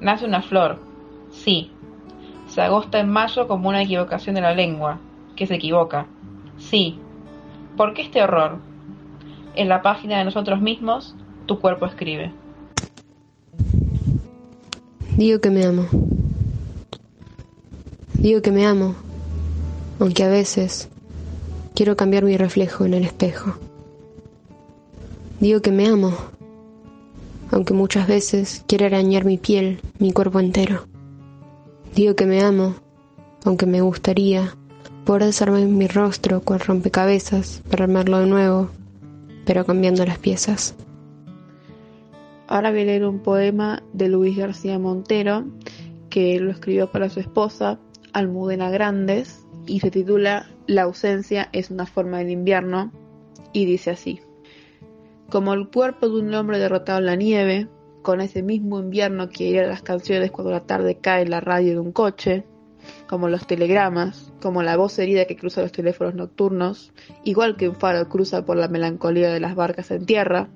Nace 0.00 0.24
una 0.24 0.40
flor, 0.40 0.80
sí. 1.30 1.70
Se 2.46 2.62
agosta 2.62 3.00
en 3.00 3.10
mayo 3.10 3.48
como 3.48 3.68
una 3.68 3.82
equivocación 3.82 4.34
de 4.34 4.40
la 4.40 4.54
lengua, 4.54 4.98
que 5.34 5.46
se 5.46 5.56
equivoca. 5.56 6.06
Sí. 6.56 6.98
¿Por 7.76 7.92
qué 7.92 8.02
este 8.02 8.22
horror? 8.22 8.58
En 9.54 9.68
la 9.68 9.82
página 9.82 10.18
de 10.18 10.24
nosotros 10.24 10.60
mismos, 10.60 11.14
tu 11.46 11.60
cuerpo 11.60 11.86
escribe. 11.86 12.32
Digo 15.16 15.40
que 15.40 15.50
me 15.50 15.64
amo. 15.64 15.86
Digo 18.14 18.42
que 18.42 18.50
me 18.50 18.66
amo, 18.66 18.94
aunque 19.98 20.24
a 20.24 20.28
veces 20.28 20.88
quiero 21.74 21.96
cambiar 21.96 22.24
mi 22.24 22.36
reflejo 22.36 22.84
en 22.84 22.94
el 22.94 23.04
espejo. 23.04 23.54
Digo 25.40 25.60
que 25.60 25.70
me 25.70 25.86
amo, 25.86 26.12
aunque 27.50 27.72
muchas 27.72 28.08
veces 28.08 28.64
quiero 28.66 28.86
arañar 28.86 29.24
mi 29.24 29.38
piel, 29.38 29.80
mi 29.98 30.12
cuerpo 30.12 30.40
entero. 30.40 30.86
Digo 31.94 32.16
que 32.16 32.26
me 32.26 32.42
amo, 32.42 32.74
aunque 33.44 33.66
me 33.66 33.80
gustaría 33.80 34.54
poder 35.04 35.24
desarmar 35.24 35.62
mi 35.62 35.86
rostro 35.86 36.40
cual 36.40 36.60
rompecabezas 36.60 37.62
para 37.70 37.84
armarlo 37.84 38.18
de 38.18 38.26
nuevo, 38.26 38.70
pero 39.44 39.64
cambiando 39.64 40.04
las 40.04 40.18
piezas. 40.18 40.74
Ahora 42.48 42.70
voy 42.70 42.82
a 42.82 42.84
leer 42.84 43.04
un 43.04 43.20
poema 43.20 43.82
de 43.92 44.08
Luis 44.08 44.36
García 44.36 44.78
Montero, 44.78 45.44
que 46.10 46.38
lo 46.38 46.52
escribió 46.52 46.92
para 46.92 47.08
su 47.08 47.18
esposa, 47.18 47.80
Almudena 48.12 48.70
Grandes, 48.70 49.44
y 49.66 49.80
se 49.80 49.90
titula 49.90 50.48
La 50.66 50.82
ausencia 50.82 51.48
es 51.52 51.70
una 51.70 51.86
forma 51.86 52.18
del 52.18 52.30
invierno 52.30 52.92
y 53.52 53.66
dice 53.66 53.90
así. 53.90 54.20
Como 55.28 55.54
el 55.54 55.68
cuerpo 55.68 56.08
de 56.08 56.20
un 56.20 56.32
hombre 56.34 56.60
derrotado 56.60 57.00
en 57.00 57.06
la 57.06 57.16
nieve, 57.16 57.68
con 58.02 58.20
ese 58.20 58.44
mismo 58.44 58.78
invierno 58.78 59.28
que 59.28 59.50
hiera 59.50 59.66
las 59.66 59.82
canciones 59.82 60.30
cuando 60.30 60.52
la 60.52 60.60
tarde 60.60 60.98
cae 60.98 61.22
en 61.22 61.30
la 61.30 61.40
radio 61.40 61.72
de 61.72 61.80
un 61.80 61.90
coche, 61.90 62.44
como 63.08 63.28
los 63.28 63.48
telegramas, 63.48 64.32
como 64.40 64.62
la 64.62 64.76
voz 64.76 64.96
herida 65.00 65.24
que 65.24 65.36
cruza 65.36 65.62
los 65.62 65.72
teléfonos 65.72 66.14
nocturnos, 66.14 66.92
igual 67.24 67.56
que 67.56 67.68
un 67.68 67.74
faro 67.74 68.08
cruza 68.08 68.44
por 68.44 68.56
la 68.56 68.68
melancolía 68.68 69.32
de 69.32 69.40
las 69.40 69.56
barcas 69.56 69.90
en 69.90 70.06
tierra, 70.06 70.48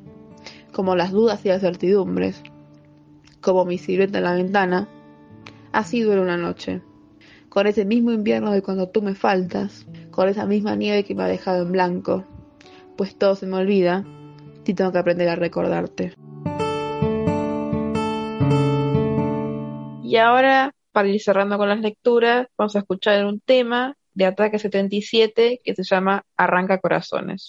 como 0.70 0.96
las 0.96 1.12
dudas 1.12 1.44
y 1.44 1.48
las 1.48 1.60
certidumbres, 1.60 2.42
como 3.40 3.64
mi 3.64 3.78
silueta 3.78 4.18
en 4.18 4.24
la 4.24 4.34
ventana, 4.34 4.88
así 5.72 6.00
duele 6.02 6.22
una 6.22 6.36
noche, 6.36 6.82
con 7.48 7.66
ese 7.66 7.84
mismo 7.84 8.12
invierno 8.12 8.52
de 8.52 8.62
cuando 8.62 8.88
tú 8.88 9.02
me 9.02 9.14
faltas, 9.14 9.86
con 10.10 10.28
esa 10.28 10.46
misma 10.46 10.76
nieve 10.76 11.04
que 11.04 11.14
me 11.14 11.24
ha 11.24 11.26
dejado 11.26 11.62
en 11.62 11.72
blanco, 11.72 12.24
pues 12.96 13.16
todo 13.16 13.34
se 13.34 13.46
me 13.46 13.56
olvida 13.56 14.04
y 14.66 14.74
tengo 14.74 14.92
que 14.92 14.98
aprender 14.98 15.28
a 15.28 15.36
recordarte. 15.36 16.14
Y 20.04 20.16
ahora, 20.16 20.74
para 20.92 21.08
ir 21.08 21.20
cerrando 21.20 21.58
con 21.58 21.68
las 21.68 21.80
lecturas, 21.80 22.46
vamos 22.56 22.74
a 22.76 22.80
escuchar 22.80 23.24
un 23.26 23.40
tema 23.40 23.96
de 24.14 24.26
Ataque 24.26 24.58
77 24.58 25.60
que 25.62 25.74
se 25.74 25.82
llama 25.84 26.24
Arranca 26.36 26.78
Corazones. 26.78 27.48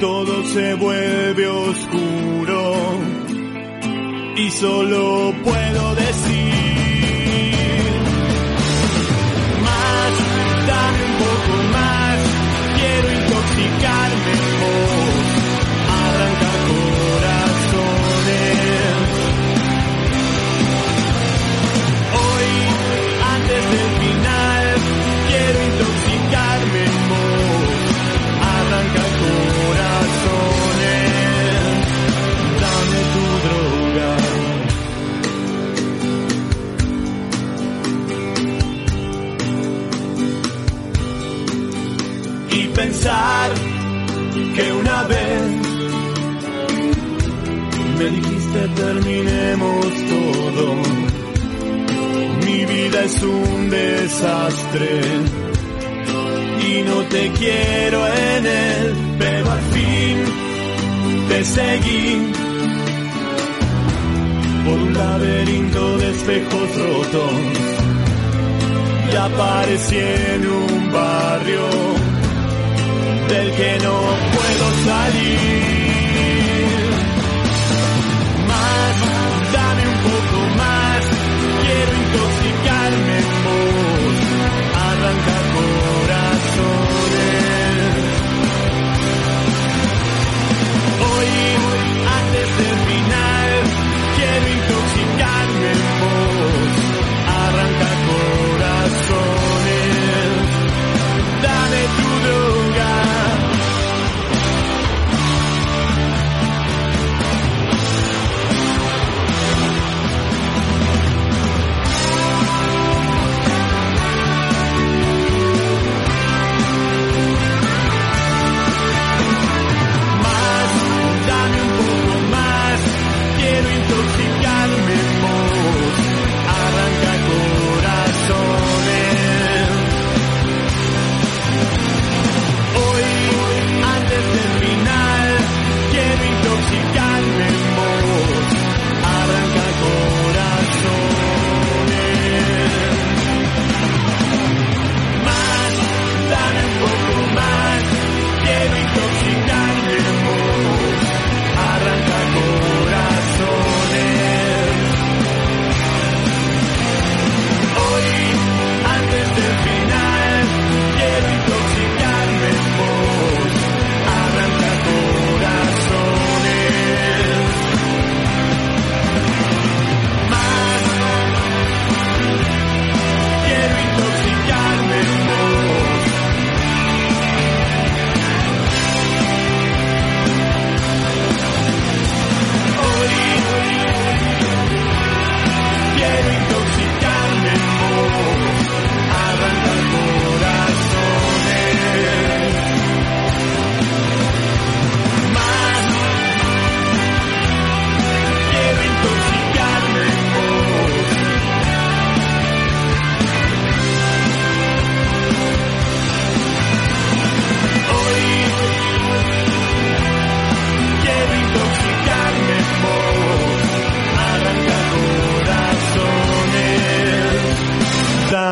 todo 0.00 0.44
se 0.44 0.74
vuelve 0.74 1.46
oscuro. 1.46 2.74
Y 4.36 4.50
solo 4.50 5.34
puedo 5.44 5.94
decir 5.94 6.67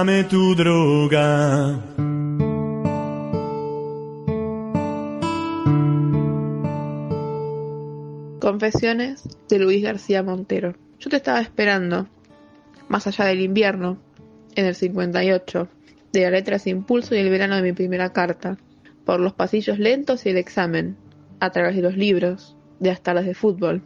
tu 0.04 0.54
droga. 0.54 1.80
Confesiones 8.38 9.26
de 9.48 9.58
Luis 9.58 9.82
García 9.82 10.22
Montero. 10.22 10.74
Yo 10.98 11.08
te 11.08 11.16
estaba 11.16 11.40
esperando, 11.40 12.08
más 12.88 13.06
allá 13.06 13.24
del 13.24 13.40
invierno, 13.40 13.96
en 14.54 14.66
el 14.66 14.74
58, 14.74 15.66
de 16.12 16.20
la 16.20 16.30
letra 16.30 16.58
sin 16.58 16.76
impulso 16.76 17.14
y 17.14 17.18
el 17.18 17.30
verano 17.30 17.56
de 17.56 17.62
mi 17.62 17.72
primera 17.72 18.12
carta, 18.12 18.58
por 19.06 19.18
los 19.18 19.32
pasillos 19.32 19.78
lentos 19.78 20.26
y 20.26 20.28
el 20.28 20.36
examen, 20.36 20.98
a 21.40 21.50
través 21.50 21.74
de 21.74 21.80
los 21.80 21.96
libros, 21.96 22.54
de 22.80 22.90
las 22.90 23.24
de 23.24 23.34
fútbol, 23.34 23.80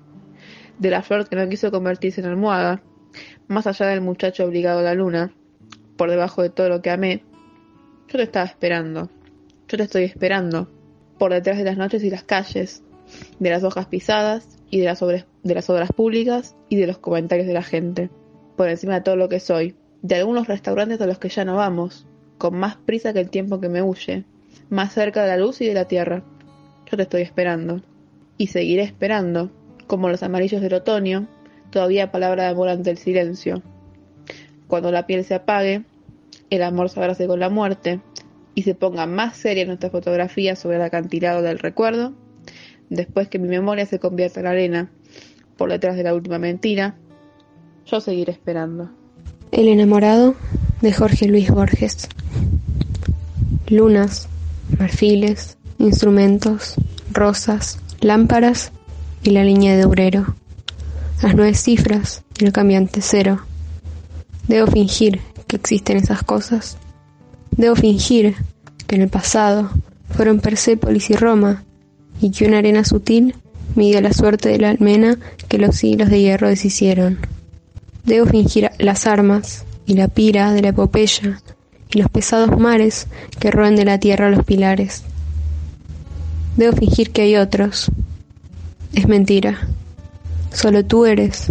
de 0.77 0.90
la 0.90 1.03
flor 1.03 1.29
que 1.29 1.37
no 1.37 1.49
quiso 1.49 1.70
convertirse 1.70 2.20
en 2.20 2.27
almohada, 2.27 2.83
más 3.46 3.68
allá 3.68 3.87
del 3.87 4.01
muchacho 4.01 4.44
obligado 4.44 4.81
a 4.81 4.83
la 4.83 4.94
luna, 4.94 5.33
por 6.01 6.09
debajo 6.09 6.41
de 6.41 6.49
todo 6.49 6.71
lo 6.71 6.81
que 6.81 6.89
amé. 6.89 7.23
Yo 8.09 8.17
te 8.17 8.23
estaba 8.23 8.47
esperando, 8.47 9.11
yo 9.69 9.77
te 9.77 9.83
estoy 9.83 10.05
esperando, 10.05 10.67
por 11.19 11.31
detrás 11.31 11.59
de 11.59 11.65
las 11.65 11.77
noches 11.77 12.03
y 12.03 12.09
las 12.09 12.23
calles, 12.23 12.83
de 13.39 13.51
las 13.51 13.65
hojas 13.65 13.85
pisadas 13.85 14.49
y 14.71 14.79
de 14.79 14.87
las, 14.87 15.03
obras, 15.03 15.27
de 15.43 15.55
las 15.55 15.69
obras 15.69 15.93
públicas 15.93 16.57
y 16.71 16.77
de 16.77 16.87
los 16.87 16.97
comentarios 16.97 17.47
de 17.47 17.53
la 17.53 17.63
gente, 17.63 18.09
por 18.57 18.71
encima 18.71 18.95
de 18.95 19.01
todo 19.03 19.17
lo 19.17 19.29
que 19.29 19.41
soy, 19.41 19.77
de 20.01 20.15
algunos 20.15 20.49
restaurantes 20.49 21.03
a 21.03 21.07
los 21.07 21.19
que 21.19 21.29
ya 21.29 21.45
no 21.45 21.57
vamos, 21.57 22.07
con 22.39 22.57
más 22.57 22.77
prisa 22.77 23.13
que 23.13 23.21
el 23.21 23.29
tiempo 23.29 23.61
que 23.61 23.69
me 23.69 23.83
huye, 23.83 24.25
más 24.71 24.95
cerca 24.95 25.21
de 25.21 25.29
la 25.29 25.37
luz 25.37 25.61
y 25.61 25.67
de 25.67 25.75
la 25.75 25.85
tierra. 25.85 26.23
Yo 26.91 26.97
te 26.97 27.03
estoy 27.03 27.21
esperando. 27.21 27.83
Y 28.39 28.47
seguiré 28.47 28.85
esperando, 28.85 29.51
como 29.87 30.09
los 30.09 30.23
amarillos 30.23 30.63
del 30.63 30.73
otoño, 30.73 31.29
todavía 31.71 32.11
palabra 32.11 32.45
de 32.45 32.49
amor 32.49 32.71
ante 32.71 32.89
el 32.89 32.97
silencio. 32.97 33.63
Cuando 34.67 34.93
la 34.93 35.05
piel 35.05 35.25
se 35.25 35.35
apague, 35.35 35.85
el 36.51 36.63
amor 36.63 36.91
se 36.91 37.01
abrace 37.01 37.27
con 37.27 37.41
la 37.41 37.49
muerte 37.49 38.01
y 38.55 38.63
se 38.63 38.75
ponga 38.75 39.07
más 39.07 39.37
seria 39.37 39.65
nuestra 39.65 39.91
fotografía 39.91 40.57
sobre 40.57 40.77
el 40.77 40.83
acantilado 40.83 41.43
del 41.43 41.59
recuerdo, 41.59 42.13
después 42.89 43.29
que 43.29 43.39
mi 43.39 43.49
memoria 43.49 43.87
se 43.87 43.99
convierta 43.99 44.41
en 44.41 44.47
arena 44.47 44.91
por 45.57 45.71
detrás 45.71 45.97
de 45.97 46.03
la 46.03 46.15
última 46.15 46.39
mentira, 46.39 46.97
yo 47.87 48.01
seguiré 48.01 48.33
esperando. 48.33 48.91
El 49.53 49.69
enamorado 49.69 50.35
de 50.81 50.93
Jorge 50.93 51.27
Luis 51.27 51.51
Borges. 51.51 52.09
Lunas, 53.69 54.29
marfiles, 54.79 55.59
instrumentos, 55.79 56.75
rosas, 57.13 57.79
lámparas 58.01 58.73
y 59.23 59.31
la 59.31 59.45
línea 59.45 59.77
de 59.77 59.85
obrero. 59.85 60.35
Las 61.23 61.35
nueve 61.35 61.55
cifras 61.55 62.23
y 62.39 62.47
el 62.47 62.53
cambiante 62.53 63.01
cero. 63.03 63.41
Debo 64.49 64.67
fingir 64.67 65.21
que 65.51 65.57
existen 65.57 65.97
esas 65.97 66.23
cosas. 66.23 66.79
Debo 67.57 67.75
fingir 67.75 68.37
que 68.87 68.95
en 68.95 69.03
el 69.03 69.09
pasado 69.09 69.69
fueron 70.09 70.39
Persépolis 70.39 71.11
y 71.11 71.15
Roma 71.15 71.65
y 72.21 72.31
que 72.31 72.47
una 72.47 72.59
arena 72.59 72.85
sutil 72.85 73.35
mide 73.75 74.01
la 74.01 74.13
suerte 74.13 74.49
de 74.49 74.59
la 74.59 74.71
almena 74.71 75.19
que 75.49 75.59
los 75.59 75.75
siglos 75.75 76.09
de 76.09 76.21
hierro 76.21 76.49
deshicieron. 76.49 77.19
Debo 78.05 78.27
fingir 78.27 78.71
las 78.79 79.09
armas 79.09 79.65
y 79.87 79.95
la 79.95 80.07
pira 80.07 80.53
de 80.53 80.63
la 80.63 80.69
epopeya 80.69 81.41
y 81.93 81.99
los 81.99 82.09
pesados 82.09 82.57
mares 82.57 83.09
que 83.41 83.51
roen 83.51 83.75
de 83.75 83.85
la 83.85 83.99
tierra 83.99 84.31
los 84.31 84.45
pilares. 84.45 85.03
Debo 86.57 86.77
fingir 86.77 87.11
que 87.11 87.23
hay 87.23 87.37
otros. 87.37 87.91
Es 88.93 89.09
mentira. 89.09 89.67
Solo 90.53 90.85
tú 90.85 91.07
eres. 91.07 91.47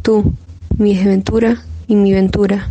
Tú, 0.00 0.32
mi 0.78 0.94
desventura 0.94 1.62
y 1.88 1.96
mi 1.96 2.12
ventura, 2.12 2.70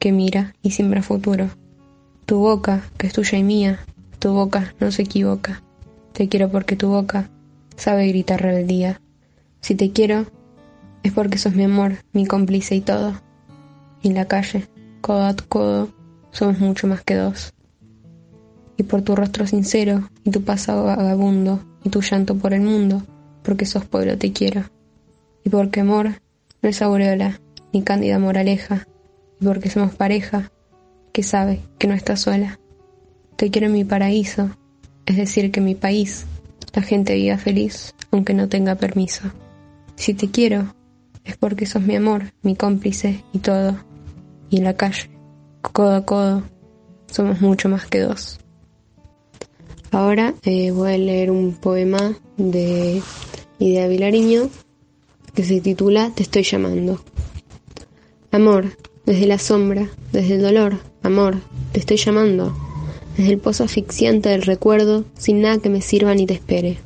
que 0.00 0.10
mira 0.10 0.54
y 0.62 0.72
siembra 0.72 1.02
futuro. 1.02 1.50
Tu 2.26 2.38
boca, 2.38 2.82
que 2.96 3.06
es 3.06 3.12
tuya 3.12 3.38
y 3.38 3.44
mía, 3.44 3.80
tu 4.18 4.32
boca 4.32 4.74
no 4.80 4.90
se 4.90 5.02
equivoca. 5.02 5.62
Te 6.12 6.28
quiero 6.28 6.50
porque 6.50 6.74
tu 6.74 6.88
boca 6.88 7.30
sabe 7.76 8.08
gritar 8.08 8.42
rebeldía. 8.42 9.00
Si 9.60 9.74
te 9.74 9.92
quiero, 9.92 10.26
es 11.02 11.12
porque 11.12 11.38
sos 11.38 11.54
mi 11.54 11.64
amor, 11.64 11.98
mi 12.12 12.26
cómplice 12.26 12.74
y 12.74 12.80
todo. 12.80 13.20
Y 14.02 14.08
en 14.08 14.14
la 14.14 14.24
calle, 14.24 14.68
codo 15.02 15.26
a 15.26 15.36
codo, 15.36 15.90
somos 16.30 16.58
mucho 16.58 16.86
más 16.86 17.02
que 17.02 17.14
dos. 17.14 17.52
Y 18.78 18.84
por 18.84 19.02
tu 19.02 19.14
rostro 19.14 19.46
sincero, 19.46 20.08
y 20.24 20.30
tu 20.30 20.42
pasado 20.42 20.84
vagabundo, 20.84 21.60
y 21.84 21.90
tu 21.90 22.00
llanto 22.00 22.36
por 22.36 22.54
el 22.54 22.62
mundo, 22.62 23.02
porque 23.42 23.66
sos 23.66 23.84
pueblo 23.84 24.16
te 24.16 24.32
quiero. 24.32 24.62
Y 25.44 25.50
porque 25.50 25.80
amor 25.80 26.22
no 26.62 26.68
es 26.70 26.80
aureola, 26.80 27.38
ni 27.74 27.82
cándida 27.82 28.18
moraleja, 28.18 28.86
porque 29.42 29.70
somos 29.70 29.94
pareja, 29.94 30.50
que 31.12 31.22
sabe 31.22 31.60
que 31.78 31.86
no 31.86 31.94
está 31.94 32.16
sola. 32.16 32.58
Te 33.36 33.50
quiero 33.50 33.68
en 33.68 33.72
mi 33.72 33.84
paraíso, 33.84 34.50
es 35.06 35.16
decir, 35.16 35.50
que 35.50 35.60
mi 35.60 35.74
país 35.74 36.26
la 36.72 36.82
gente 36.82 37.14
viva 37.14 37.36
feliz, 37.36 37.94
aunque 38.10 38.34
no 38.34 38.48
tenga 38.48 38.76
permiso. 38.76 39.30
Si 39.96 40.14
te 40.14 40.30
quiero, 40.30 40.74
es 41.24 41.36
porque 41.36 41.66
sos 41.66 41.82
mi 41.82 41.96
amor, 41.96 42.32
mi 42.42 42.54
cómplice 42.54 43.24
y 43.32 43.38
todo. 43.38 43.76
Y 44.50 44.58
en 44.58 44.64
la 44.64 44.74
calle, 44.74 45.10
codo 45.60 45.94
a 45.94 46.04
codo, 46.04 46.42
somos 47.06 47.40
mucho 47.40 47.68
más 47.68 47.86
que 47.86 48.00
dos. 48.00 48.38
Ahora 49.90 50.34
eh, 50.44 50.70
voy 50.70 50.94
a 50.94 50.98
leer 50.98 51.30
un 51.30 51.54
poema 51.54 52.14
de 52.36 53.02
Idea 53.58 53.88
Vilariño 53.88 54.48
que 55.34 55.44
se 55.44 55.60
titula 55.60 56.12
Te 56.14 56.22
estoy 56.22 56.44
llamando. 56.44 57.02
Amor, 58.30 58.76
desde 59.06 59.26
la 59.26 59.38
sombra, 59.38 59.88
desde 60.12 60.36
el 60.36 60.42
dolor, 60.42 60.78
amor, 61.02 61.36
te 61.72 61.80
estoy 61.80 61.96
llamando. 61.96 62.56
Desde 63.16 63.32
el 63.32 63.38
pozo 63.38 63.64
asfixiante 63.64 64.28
del 64.28 64.42
recuerdo, 64.42 65.04
sin 65.18 65.42
nada 65.42 65.58
que 65.58 65.68
me 65.68 65.82
sirva 65.82 66.14
ni 66.14 66.26
te 66.26 66.34
espere. 66.34 66.78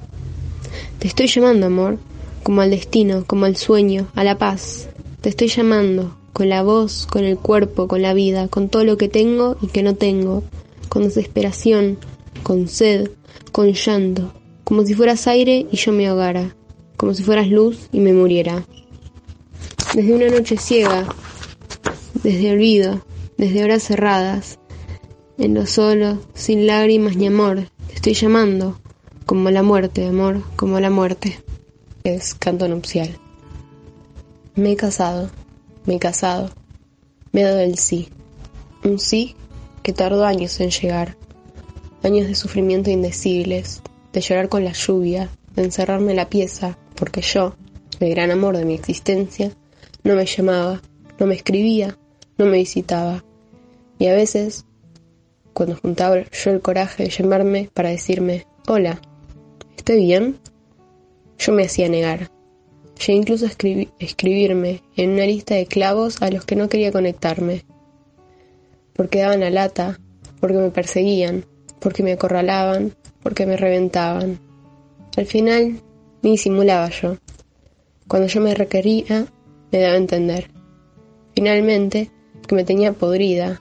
Te 0.99 1.09
estoy 1.09 1.27
llamando, 1.27 1.67
amor, 1.67 1.99
como 2.43 2.61
al 2.61 2.71
destino, 2.71 3.25
como 3.27 3.45
al 3.45 3.57
sueño, 3.57 4.09
a 4.15 4.25
la 4.25 4.39
paz. 4.39 4.89
Te 5.21 5.29
estoy 5.29 5.49
llamando, 5.49 6.17
con 6.33 6.49
la 6.49 6.63
voz, 6.63 7.07
con 7.07 7.25
el 7.25 7.39
cuerpo, 7.39 7.89
con 7.89 8.03
la 8.03 8.15
vida, 8.15 8.49
con 8.49 8.69
todo 8.69 8.85
lo 8.85 8.97
que 8.97 9.09
tengo 9.09 9.57
y 9.63 9.69
que 9.69 9.83
no 9.83 9.95
tengo, 9.95 10.43
con 10.89 11.05
desesperación, 11.05 11.99
con 12.43 12.69
sed, 12.69 13.11
con 13.53 13.73
llanto, 13.73 14.33
como 14.65 14.85
si 14.85 14.95
fueras 14.95 15.27
aire 15.27 15.67
y 15.71 15.77
yo 15.77 15.93
me 15.93 16.09
ahogara, 16.09 16.55
como 16.97 17.15
si 17.15 17.23
fueras 17.23 17.49
luz 17.49 17.89
y 17.93 18.01
me 18.01 18.13
muriera. 18.13 18.65
Desde 19.95 20.13
una 20.13 20.29
noche 20.29 20.57
ciega, 20.57 21.07
desde 22.25 22.53
olvido, 22.53 23.05
desde 23.37 23.63
horas 23.63 23.83
cerradas, 23.83 24.59
en 25.37 25.53
lo 25.53 25.67
solo, 25.67 26.23
sin 26.33 26.67
lágrimas 26.67 27.17
ni 27.17 27.27
amor, 27.27 27.69
te 27.87 27.95
estoy 27.97 28.15
llamando, 28.15 28.81
como 29.27 29.51
la 29.51 29.63
muerte, 29.63 30.07
amor, 30.07 30.43
como 30.57 30.81
la 30.81 30.89
muerte. 30.89 31.39
Es 32.03 32.35
canto 32.35 32.67
nupcial. 32.67 33.11
Me 34.55 34.73
he 34.73 34.77
casado, 34.77 35.31
me 35.85 35.97
he 35.97 35.99
casado, 35.99 36.51
me 37.33 37.43
he 37.43 37.45
dado 37.45 37.61
el 37.61 37.77
sí, 37.77 38.09
un 38.85 38.99
sí 38.99 39.37
que 39.83 39.93
tardó 39.93 40.25
años 40.25 40.59
en 40.61 40.71
llegar, 40.71 41.19
años 42.03 42.27
de 42.27 42.35
sufrimiento 42.35 42.89
indecibles, 42.89 43.83
de 44.15 44.21
llorar 44.23 44.49
con 44.49 44.65
la 44.65 44.73
lluvia, 44.73 45.29
de 45.55 45.65
encerrarme 45.65 46.13
en 46.13 46.17
la 46.17 46.31
pieza, 46.31 46.79
porque 46.95 47.21
yo, 47.21 47.55
el 48.01 48.09
gran 48.11 48.31
amor 48.31 48.57
de 48.57 48.65
mi 48.65 48.73
existencia, 48.73 49.53
no 50.05 50.15
me 50.15 50.25
llamaba, 50.25 50.81
no 51.19 51.27
me 51.27 51.35
escribía, 51.35 51.99
no 52.39 52.47
me 52.47 52.59
visitaba, 52.59 53.25
y 53.99 54.07
a 54.09 54.15
veces, 54.15 54.67
cuando 55.53 55.77
juntaba 55.77 56.17
yo 56.31 56.51
el 56.51 56.61
coraje 56.61 57.05
de 57.05 57.11
llamarme 57.11 57.71
para 57.73 57.91
decirme, 57.91 58.47
hola, 58.67 59.01
¿estoy 59.77 60.05
bien? 60.05 60.39
Yo 61.39 61.53
me 61.53 61.65
hacía 61.65 61.89
negar. 61.89 62.31
Llegué 62.99 63.19
incluso 63.19 63.47
a 63.47 63.51
escribirme 63.99 64.83
en 64.97 65.11
una 65.11 65.27
lista 65.27 65.55
de 65.55 65.67
clavos 65.67 66.23
a 66.23 66.31
los 66.31 66.45
que 66.45 66.57
no 66.57 66.69
quería 66.69 66.93
conectarme. 66.93 67.65
Porque 68.95 69.21
daban 69.21 69.41
la 69.41 69.51
lata, 69.51 69.99
porque 70.41 70.57
me 70.57 70.71
perseguían, 70.71 71.45
porque 71.81 72.03
me 72.03 72.13
acorralaban, 72.13 72.95
porque 73.23 73.47
me 73.47 73.57
reventaban. 73.57 74.39
Al 75.17 75.27
final, 75.27 75.81
me 76.23 76.31
disimulaba 76.31 76.89
yo. 76.91 77.17
Cuando 78.09 78.29
yo 78.29 78.41
me 78.41 78.55
requería, 78.55 79.27
me 79.73 79.81
daba 79.81 79.95
a 79.95 79.99
entender. 79.99 80.51
Finalmente, 81.35 82.11
que 82.47 82.55
me 82.55 82.65
tenía 82.65 82.93
podrida, 82.93 83.61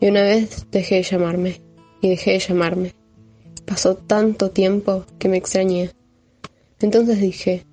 Y 0.00 0.08
una 0.08 0.22
vez 0.22 0.66
dejé 0.70 0.96
de 0.96 1.02
llamarme, 1.02 1.62
y 2.02 2.10
dejé 2.10 2.32
de 2.32 2.38
llamarme. 2.40 2.92
Pasó 3.64 3.96
tanto 3.96 4.50
tiempo 4.50 5.04
que 5.18 5.28
me 5.28 5.36
extrañé. 5.38 5.90
Entonces 6.80 7.20
dije, 7.20 7.64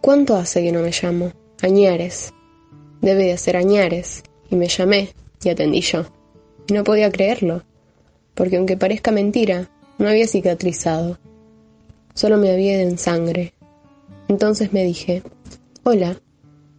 ¿cuánto 0.00 0.36
hace 0.36 0.62
que 0.62 0.70
no 0.70 0.82
me 0.82 0.92
llamo? 0.92 1.32
Añares. 1.62 2.32
Debe 3.00 3.24
de 3.24 3.38
ser 3.38 3.56
Añares. 3.56 4.22
Y 4.50 4.56
me 4.56 4.68
llamé, 4.68 5.10
y 5.42 5.48
atendí 5.48 5.80
yo. 5.80 6.04
Y 6.68 6.74
no 6.74 6.84
podía 6.84 7.10
creerlo, 7.10 7.64
porque 8.34 8.56
aunque 8.56 8.76
parezca 8.76 9.10
mentira, 9.10 9.68
no 9.98 10.08
había 10.08 10.28
cicatrizado. 10.28 11.18
Solo 12.14 12.36
me 12.36 12.50
había 12.50 12.74
ido 12.74 12.88
en 12.88 12.98
sangre. 12.98 13.54
Entonces 14.28 14.72
me 14.72 14.84
dije, 14.84 15.22
hola, 15.82 16.20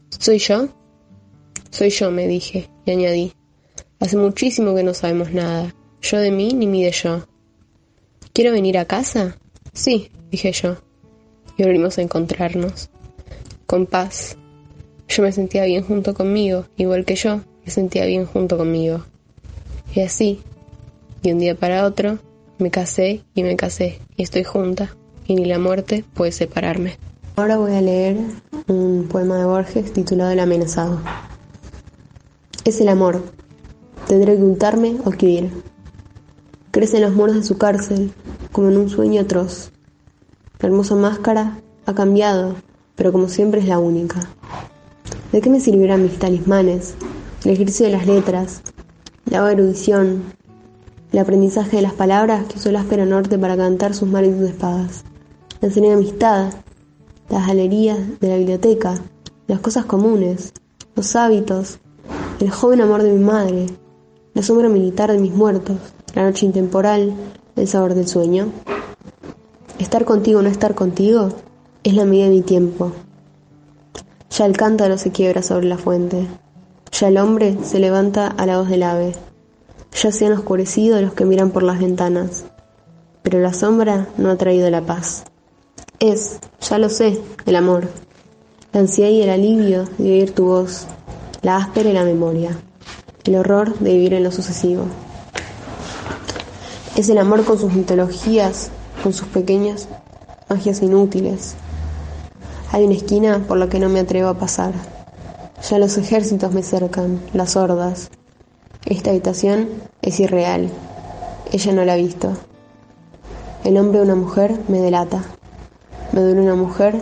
¿soy 0.09 0.37
yo? 0.37 0.69
Soy 1.71 1.89
yo, 1.89 2.11
me 2.11 2.27
dije, 2.27 2.69
añadí, 2.91 3.33
hace 3.99 4.17
muchísimo 4.17 4.75
que 4.75 4.83
no 4.83 4.93
sabemos 4.93 5.31
nada, 5.31 5.73
yo 6.01 6.17
de 6.17 6.31
mí 6.31 6.53
ni 6.53 6.67
mí 6.67 6.83
de 6.83 6.91
yo. 6.91 7.25
¿Quiero 8.33 8.51
venir 8.51 8.77
a 8.77 8.85
casa? 8.85 9.37
Sí, 9.73 10.11
dije 10.31 10.51
yo, 10.51 10.77
y 11.57 11.63
volvimos 11.63 11.97
a 11.97 12.01
encontrarnos, 12.01 12.89
con 13.65 13.85
paz. 13.85 14.37
Yo 15.07 15.23
me 15.23 15.31
sentía 15.31 15.65
bien 15.65 15.83
junto 15.83 16.13
conmigo, 16.13 16.65
igual 16.77 17.05
que 17.05 17.15
yo 17.15 17.41
me 17.65 17.71
sentía 17.71 18.05
bien 18.05 18.25
junto 18.25 18.57
conmigo. 18.57 19.03
Y 19.93 20.01
así, 20.01 20.41
y 21.21 21.31
un 21.31 21.39
día 21.39 21.55
para 21.55 21.85
otro, 21.85 22.19
me 22.59 22.71
casé 22.71 23.23
y 23.33 23.43
me 23.43 23.55
casé, 23.55 23.99
y 24.15 24.23
estoy 24.23 24.43
junta, 24.43 24.95
y 25.25 25.35
ni 25.35 25.45
la 25.45 25.59
muerte 25.59 26.05
puede 26.13 26.31
separarme. 26.31 26.97
Ahora 27.35 27.57
voy 27.57 27.73
a 27.73 27.81
leer 27.81 28.17
un 28.67 29.07
poema 29.09 29.37
de 29.37 29.45
Borges 29.45 29.93
titulado 29.93 30.31
El 30.31 30.39
amenazado. 30.39 30.99
Es 32.69 32.79
el 32.79 32.89
amor. 32.89 33.23
Tendré 34.07 34.37
que 34.37 34.43
untarme 34.43 34.97
o 35.03 35.09
que. 35.09 35.49
Crece 36.69 36.97
en 36.97 37.01
los 37.01 37.15
muros 37.15 37.35
de 37.37 37.43
su 37.43 37.57
cárcel, 37.57 38.13
como 38.51 38.69
en 38.69 38.77
un 38.77 38.89
sueño 38.91 39.21
atroz. 39.21 39.71
La 40.59 40.69
hermosa 40.69 40.93
máscara 40.93 41.61
ha 41.87 41.95
cambiado, 41.95 42.57
pero 42.95 43.11
como 43.11 43.27
siempre 43.27 43.59
es 43.59 43.67
la 43.67 43.79
única. 43.79 44.19
¿De 45.31 45.41
qué 45.41 45.49
me 45.49 45.59
sirvieran 45.59 46.03
mis 46.03 46.19
talismanes, 46.19 46.93
el 47.43 47.53
ejercicio 47.53 47.87
de 47.87 47.93
las 47.93 48.05
letras, 48.05 48.61
la 49.25 49.51
erudición, 49.51 50.25
el 51.11 51.17
aprendizaje 51.17 51.77
de 51.77 51.81
las 51.81 51.93
palabras 51.93 52.45
que 52.45 52.59
usó 52.59 52.69
el 52.69 52.75
áspero 52.75 53.07
norte 53.07 53.39
para 53.39 53.57
cantar 53.57 53.95
sus 53.95 54.07
mares 54.07 54.35
y 54.35 54.39
sus 54.41 54.49
espadas? 54.49 55.05
La 55.59 55.69
de 55.69 55.91
amistad, 55.91 56.53
las 57.29 57.47
galerías 57.47 57.97
de 58.19 58.27
la 58.27 58.37
biblioteca, 58.37 58.93
las 59.47 59.59
cosas 59.59 59.85
comunes, 59.85 60.53
los 60.95 61.15
hábitos, 61.15 61.79
el 62.39 62.49
joven 62.51 62.79
amor 62.79 63.03
de 63.03 63.11
mi 63.11 63.23
madre, 63.23 63.65
la 64.33 64.43
sombra 64.43 64.69
militar 64.69 65.11
de 65.11 65.19
mis 65.19 65.33
muertos, 65.33 65.75
la 66.15 66.23
noche 66.23 66.45
intemporal, 66.45 67.13
el 67.55 67.67
sabor 67.67 67.93
del 67.93 68.07
sueño. 68.07 68.47
Estar 69.77 70.05
contigo 70.05 70.39
o 70.39 70.41
no 70.41 70.49
estar 70.49 70.73
contigo 70.73 71.29
es 71.83 71.93
la 71.93 72.05
medida 72.05 72.25
de 72.25 72.31
mi 72.31 72.41
tiempo. 72.41 72.93
Ya 74.29 74.45
el 74.45 74.55
cántaro 74.55 74.97
se 74.97 75.11
quiebra 75.11 75.43
sobre 75.43 75.65
la 75.65 75.77
fuente, 75.77 76.27
ya 76.91 77.09
el 77.09 77.17
hombre 77.17 77.57
se 77.63 77.79
levanta 77.79 78.27
a 78.27 78.45
la 78.45 78.57
voz 78.57 78.69
del 78.69 78.83
ave, 78.83 79.15
ya 79.91 80.11
se 80.11 80.25
han 80.25 80.33
oscurecido 80.33 81.01
los 81.01 81.13
que 81.13 81.25
miran 81.25 81.51
por 81.51 81.63
las 81.63 81.79
ventanas, 81.79 82.45
pero 83.21 83.39
la 83.39 83.53
sombra 83.53 84.07
no 84.17 84.29
ha 84.29 84.37
traído 84.37 84.69
la 84.69 84.85
paz. 84.85 85.25
Es, 85.99 86.39
ya 86.61 86.77
lo 86.77 86.87
sé, 86.87 87.19
el 87.45 87.55
amor, 87.57 87.89
la 88.71 88.79
ansiedad 88.79 89.09
y 89.09 89.21
el 89.23 89.29
alivio 89.29 89.83
de 89.97 90.11
oír 90.11 90.31
tu 90.31 90.45
voz, 90.45 90.87
la 91.41 91.57
áspera 91.57 91.89
y 91.89 91.93
la 91.93 92.03
memoria, 92.03 92.57
el 93.23 93.35
horror 93.35 93.77
de 93.79 93.93
vivir 93.93 94.13
en 94.13 94.23
lo 94.23 94.31
sucesivo. 94.31 94.83
Es 96.97 97.07
el 97.07 97.17
amor 97.17 97.45
con 97.45 97.57
sus 97.57 97.73
mitologías, 97.73 98.71
con 99.01 99.13
sus 99.13 99.27
pequeñas 99.27 99.87
magias 100.49 100.81
inútiles. 100.81 101.55
Hay 102.71 102.83
una 102.83 102.95
esquina 102.95 103.39
por 103.47 103.57
la 103.57 103.69
que 103.69 103.79
no 103.79 103.87
me 103.87 104.01
atrevo 104.01 104.29
a 104.29 104.37
pasar. 104.37 104.73
Ya 105.69 105.77
los 105.77 105.97
ejércitos 105.97 106.51
me 106.51 106.63
cercan, 106.63 107.21
las 107.33 107.55
hordas. 107.55 108.09
Esta 108.85 109.11
habitación 109.11 109.69
es 110.01 110.19
irreal. 110.19 110.69
Ella 111.51 111.71
no 111.73 111.85
la 111.85 111.93
ha 111.93 111.97
visto. 111.97 112.33
El 113.63 113.77
hombre 113.77 113.99
de 113.99 114.05
una 114.05 114.15
mujer 114.15 114.59
me 114.67 114.79
delata. 114.79 115.23
Me 116.11 116.21
duele 116.21 116.41
una 116.41 116.55
mujer 116.55 117.01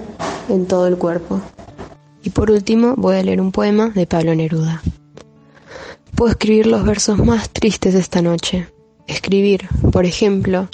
en 0.49 0.67
todo 0.67 0.87
el 0.87 0.97
cuerpo. 0.97 1.41
Y 2.23 2.29
por 2.31 2.51
último 2.51 2.95
voy 2.97 3.17
a 3.17 3.23
leer 3.23 3.41
un 3.41 3.51
poema 3.51 3.89
de 3.89 4.07
Pablo 4.07 4.35
Neruda. 4.35 4.81
Puedo 6.15 6.31
escribir 6.31 6.67
los 6.67 6.83
versos 6.83 7.19
más 7.19 7.49
tristes 7.49 7.93
esta 7.95 8.21
noche. 8.21 8.67
Escribir, 9.05 9.67
por 9.91 10.05
ejemplo, 10.05 10.67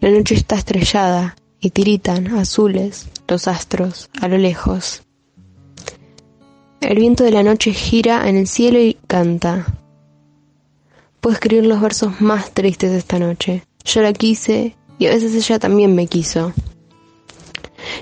la 0.00 0.10
noche 0.10 0.34
está 0.34 0.56
estrellada 0.56 1.36
y 1.60 1.70
tiritan 1.70 2.28
azules 2.36 3.08
los 3.26 3.48
astros 3.48 4.10
a 4.20 4.28
lo 4.28 4.38
lejos. 4.38 5.02
El 6.80 6.98
viento 6.98 7.24
de 7.24 7.30
la 7.30 7.42
noche 7.42 7.72
gira 7.72 8.28
en 8.28 8.36
el 8.36 8.46
cielo 8.46 8.78
y 8.78 8.98
canta. 9.06 9.66
Puedo 11.20 11.34
escribir 11.34 11.66
los 11.66 11.80
versos 11.80 12.20
más 12.20 12.52
tristes 12.52 12.92
esta 12.92 13.18
noche. 13.18 13.64
Yo 13.84 14.02
la 14.02 14.12
quise 14.12 14.76
y 14.98 15.06
a 15.06 15.10
veces 15.10 15.34
ella 15.34 15.58
también 15.58 15.94
me 15.94 16.06
quiso. 16.06 16.52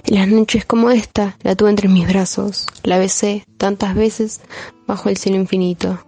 En 0.05 0.17
las 0.17 0.29
noches 0.29 0.65
como 0.65 0.91
esta 0.91 1.37
la 1.43 1.55
tuve 1.55 1.71
entre 1.71 1.89
mis 1.89 2.09
brazos, 2.09 2.67
la 2.83 2.99
besé 2.99 3.45
tantas 3.57 3.95
veces 3.95 4.41
bajo 4.87 5.09
el 5.09 5.17
cielo 5.17 5.39
infinito. 5.39 5.99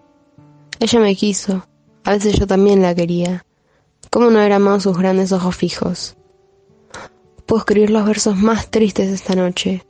Ella 0.78 1.00
me 1.00 1.16
quiso, 1.16 1.66
a 2.04 2.12
veces 2.12 2.38
yo 2.38 2.46
también 2.46 2.82
la 2.82 2.94
quería. 2.94 3.44
¿Cómo 4.10 4.30
no 4.30 4.38
haber 4.38 4.52
amado 4.52 4.80
sus 4.80 4.96
grandes 4.96 5.32
ojos 5.32 5.56
fijos? 5.56 6.16
Puedo 7.46 7.60
escribir 7.60 7.90
los 7.90 8.06
versos 8.06 8.36
más 8.36 8.70
tristes 8.70 9.08
esta 9.08 9.34
noche. 9.34 9.84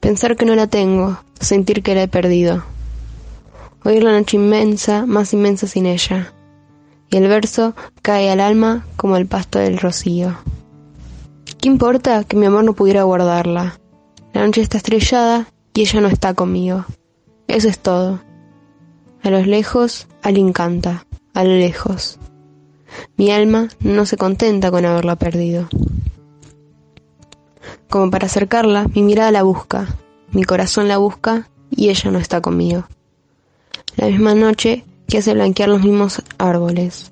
Pensar 0.00 0.36
que 0.36 0.44
no 0.44 0.54
la 0.54 0.66
tengo, 0.66 1.18
sentir 1.40 1.82
que 1.82 1.94
la 1.94 2.02
he 2.02 2.08
perdido. 2.08 2.64
Oír 3.84 4.02
la 4.02 4.12
noche 4.12 4.36
inmensa, 4.36 5.06
más 5.06 5.32
inmensa 5.32 5.66
sin 5.66 5.86
ella. 5.86 6.32
Y 7.10 7.16
el 7.16 7.28
verso 7.28 7.74
cae 8.02 8.30
al 8.30 8.40
alma 8.40 8.86
como 8.96 9.16
el 9.16 9.26
pasto 9.26 9.58
del 9.58 9.78
rocío. 9.78 10.36
¿Qué 11.60 11.68
importa 11.68 12.22
que 12.22 12.36
mi 12.36 12.46
amor 12.46 12.62
no 12.62 12.72
pudiera 12.72 13.02
guardarla? 13.02 13.80
La 14.32 14.46
noche 14.46 14.60
está 14.60 14.76
estrellada 14.76 15.48
y 15.74 15.80
ella 15.80 16.00
no 16.00 16.06
está 16.06 16.32
conmigo. 16.32 16.84
Eso 17.48 17.68
es 17.68 17.80
todo. 17.80 18.20
A 19.24 19.30
lo 19.30 19.40
lejos, 19.44 20.06
alguien 20.22 20.52
canta, 20.52 21.04
a 21.34 21.42
lo 21.42 21.50
lejos. 21.50 22.20
Mi 23.16 23.32
alma 23.32 23.68
no 23.80 24.06
se 24.06 24.16
contenta 24.16 24.70
con 24.70 24.86
haberla 24.86 25.16
perdido. 25.16 25.68
Como 27.90 28.08
para 28.12 28.26
acercarla, 28.26 28.86
mi 28.94 29.02
mirada 29.02 29.32
la 29.32 29.42
busca, 29.42 29.88
mi 30.30 30.44
corazón 30.44 30.86
la 30.86 30.98
busca 30.98 31.48
y 31.70 31.88
ella 31.88 32.12
no 32.12 32.18
está 32.18 32.40
conmigo. 32.40 32.86
La 33.96 34.06
misma 34.06 34.36
noche 34.36 34.84
que 35.08 35.18
hace 35.18 35.34
blanquear 35.34 35.70
los 35.70 35.82
mismos 35.82 36.22
árboles. 36.38 37.10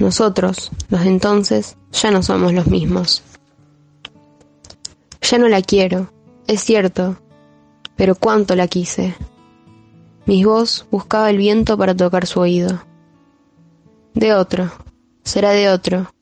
Nosotros, 0.00 0.72
los 0.90 1.02
de 1.02 1.08
entonces, 1.08 1.76
ya 1.92 2.10
no 2.10 2.22
somos 2.24 2.52
los 2.52 2.66
mismos. 2.66 3.22
Ya 5.20 5.38
no 5.38 5.48
la 5.48 5.62
quiero, 5.62 6.10
es 6.46 6.62
cierto, 6.62 7.18
pero 7.96 8.14
cuánto 8.14 8.54
la 8.54 8.68
quise. 8.68 9.14
Mi 10.26 10.44
voz 10.44 10.86
buscaba 10.90 11.30
el 11.30 11.36
viento 11.36 11.76
para 11.76 11.94
tocar 11.94 12.26
su 12.26 12.40
oído. 12.40 12.82
De 14.14 14.34
otro, 14.34 14.70
será 15.24 15.50
de 15.50 15.68
otro, 15.68 16.12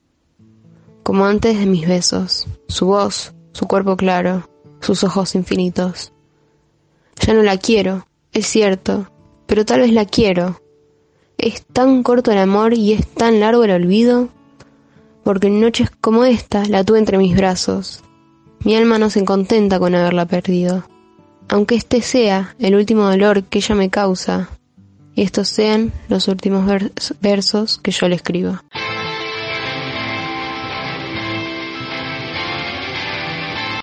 como 1.03 1.25
antes 1.25 1.57
de 1.57 1.65
mis 1.65 1.87
besos, 1.87 2.47
su 2.67 2.87
voz, 2.87 3.33
su 3.53 3.67
cuerpo 3.67 3.95
claro, 3.95 4.49
sus 4.81 5.03
ojos 5.03 5.35
infinitos. 5.35 6.11
Ya 7.25 7.33
no 7.33 7.43
la 7.43 7.57
quiero, 7.57 8.07
es 8.33 8.47
cierto, 8.47 9.09
pero 9.45 9.65
tal 9.65 9.81
vez 9.81 9.93
la 9.93 10.05
quiero. 10.05 10.61
Es 11.37 11.65
tan 11.65 12.03
corto 12.03 12.31
el 12.31 12.39
amor 12.39 12.73
y 12.73 12.93
es 12.93 13.07
tan 13.07 13.39
largo 13.39 13.63
el 13.63 13.71
olvido, 13.71 14.29
porque 15.23 15.47
en 15.47 15.61
noches 15.61 15.89
como 16.01 16.25
esta 16.25 16.65
la 16.65 16.83
tuve 16.83 16.99
entre 16.99 17.17
mis 17.17 17.35
brazos, 17.35 18.03
mi 18.63 18.75
alma 18.75 18.97
no 18.97 19.09
se 19.09 19.23
contenta 19.23 19.79
con 19.79 19.95
haberla 19.95 20.25
perdido, 20.25 20.83
aunque 21.49 21.75
este 21.75 22.01
sea 22.01 22.55
el 22.59 22.75
último 22.75 23.03
dolor 23.09 23.43
que 23.43 23.59
ella 23.59 23.75
me 23.75 23.89
causa, 23.89 24.49
y 25.15 25.23
estos 25.23 25.47
sean 25.47 25.93
los 26.09 26.27
últimos 26.27 26.65
versos 27.21 27.79
que 27.79 27.91
yo 27.91 28.07
le 28.07 28.15
escribo. 28.15 28.59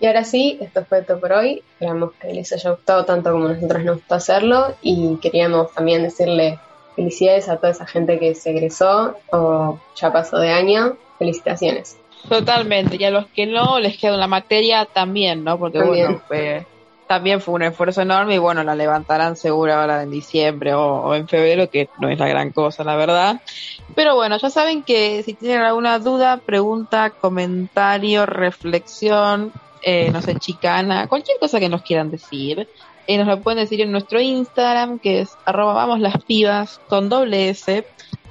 Y 0.04 0.06
ahora 0.06 0.22
sí, 0.22 0.58
esto 0.60 0.84
fue 0.84 1.00
todo 1.00 1.18
por 1.18 1.32
hoy. 1.32 1.62
Esperamos 1.72 2.12
que 2.20 2.34
les 2.34 2.52
haya 2.52 2.72
gustado 2.72 3.06
tanto 3.06 3.32
como 3.32 3.46
a 3.46 3.54
nosotros 3.54 3.84
nos 3.84 3.96
gustó 3.96 4.16
hacerlo 4.16 4.74
y 4.82 5.16
queríamos 5.16 5.72
también 5.72 6.02
decirle 6.02 6.58
felicidades 6.94 7.48
a 7.48 7.56
toda 7.56 7.70
esa 7.70 7.86
gente 7.86 8.18
que 8.18 8.34
se 8.34 8.50
egresó 8.50 9.16
o 9.32 9.78
ya 9.96 10.12
pasó 10.12 10.36
de 10.36 10.50
año. 10.50 10.98
Felicitaciones. 11.18 11.96
Totalmente, 12.28 12.96
y 12.98 13.04
a 13.04 13.10
los 13.10 13.26
que 13.26 13.46
no 13.46 13.78
les 13.80 13.98
queda 13.98 14.14
una 14.14 14.26
materia 14.26 14.86
también, 14.86 15.44
¿no? 15.44 15.58
Porque 15.58 15.82
bueno, 15.82 16.22
también 17.06 17.40
fue 17.40 17.54
un 17.54 17.62
esfuerzo 17.62 18.02
enorme 18.02 18.36
y 18.36 18.38
bueno, 18.38 18.64
la 18.64 18.74
levantarán 18.74 19.36
seguro 19.36 19.74
ahora 19.74 20.02
en 20.02 20.10
diciembre 20.10 20.74
o, 20.74 21.02
o, 21.02 21.14
en 21.14 21.28
febrero, 21.28 21.68
que 21.68 21.88
no 22.00 22.08
es 22.08 22.18
la 22.18 22.28
gran 22.28 22.50
cosa, 22.50 22.82
la 22.82 22.96
verdad. 22.96 23.40
Pero 23.94 24.14
bueno, 24.14 24.38
ya 24.38 24.50
saben 24.50 24.82
que 24.82 25.22
si 25.22 25.34
tienen 25.34 25.62
alguna 25.62 25.98
duda, 25.98 26.38
pregunta, 26.38 27.10
comentario, 27.10 28.26
reflexión, 28.26 29.52
eh, 29.82 30.10
no 30.10 30.22
sé, 30.22 30.36
chicana, 30.36 31.06
cualquier 31.08 31.38
cosa 31.38 31.60
que 31.60 31.68
nos 31.68 31.82
quieran 31.82 32.10
decir, 32.10 32.66
eh, 33.06 33.18
nos 33.18 33.26
lo 33.26 33.40
pueden 33.40 33.58
decir 33.58 33.82
en 33.82 33.92
nuestro 33.92 34.20
Instagram, 34.20 34.98
que 34.98 35.20
es 35.20 35.36
arroba 35.44 35.74
vamos 35.74 36.00
las 36.00 36.22
pibas 36.24 36.80
con 36.88 37.10
doble 37.10 37.50
S 37.50 37.84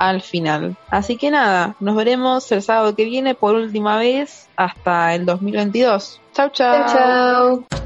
al 0.10 0.22
final. 0.22 0.76
Así 0.90 1.18
que 1.18 1.32
nada, 1.32 1.76
nos 1.80 1.96
veremos 1.96 2.52
el 2.52 2.62
sábado 2.62 2.96
que 2.96 3.06
viene 3.06 3.36
por 3.36 3.56
última 3.56 3.98
vez 3.98 4.48
hasta 4.56 5.16
el 5.16 5.26
2022. 5.26 6.22
Chau, 6.34 6.50
chau. 6.50 6.86
Chau, 6.86 7.66
chau. 7.68 7.83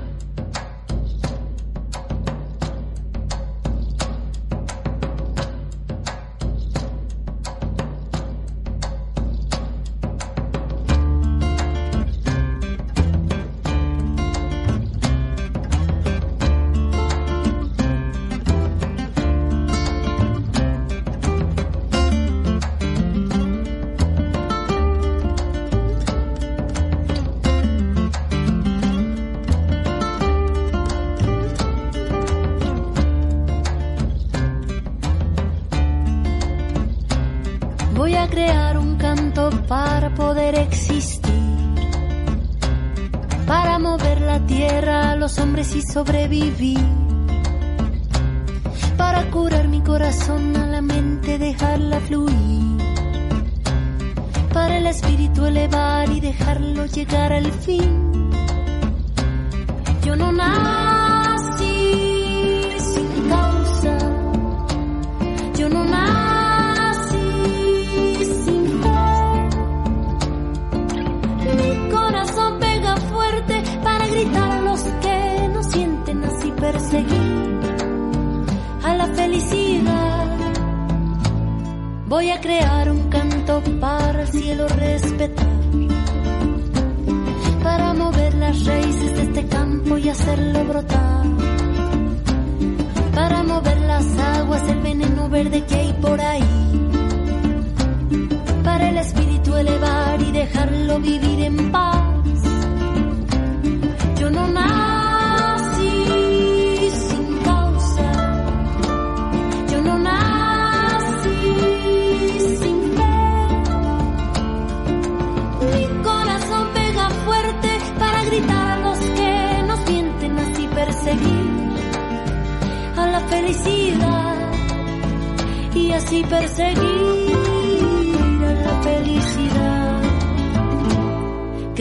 Y 46.38 46.87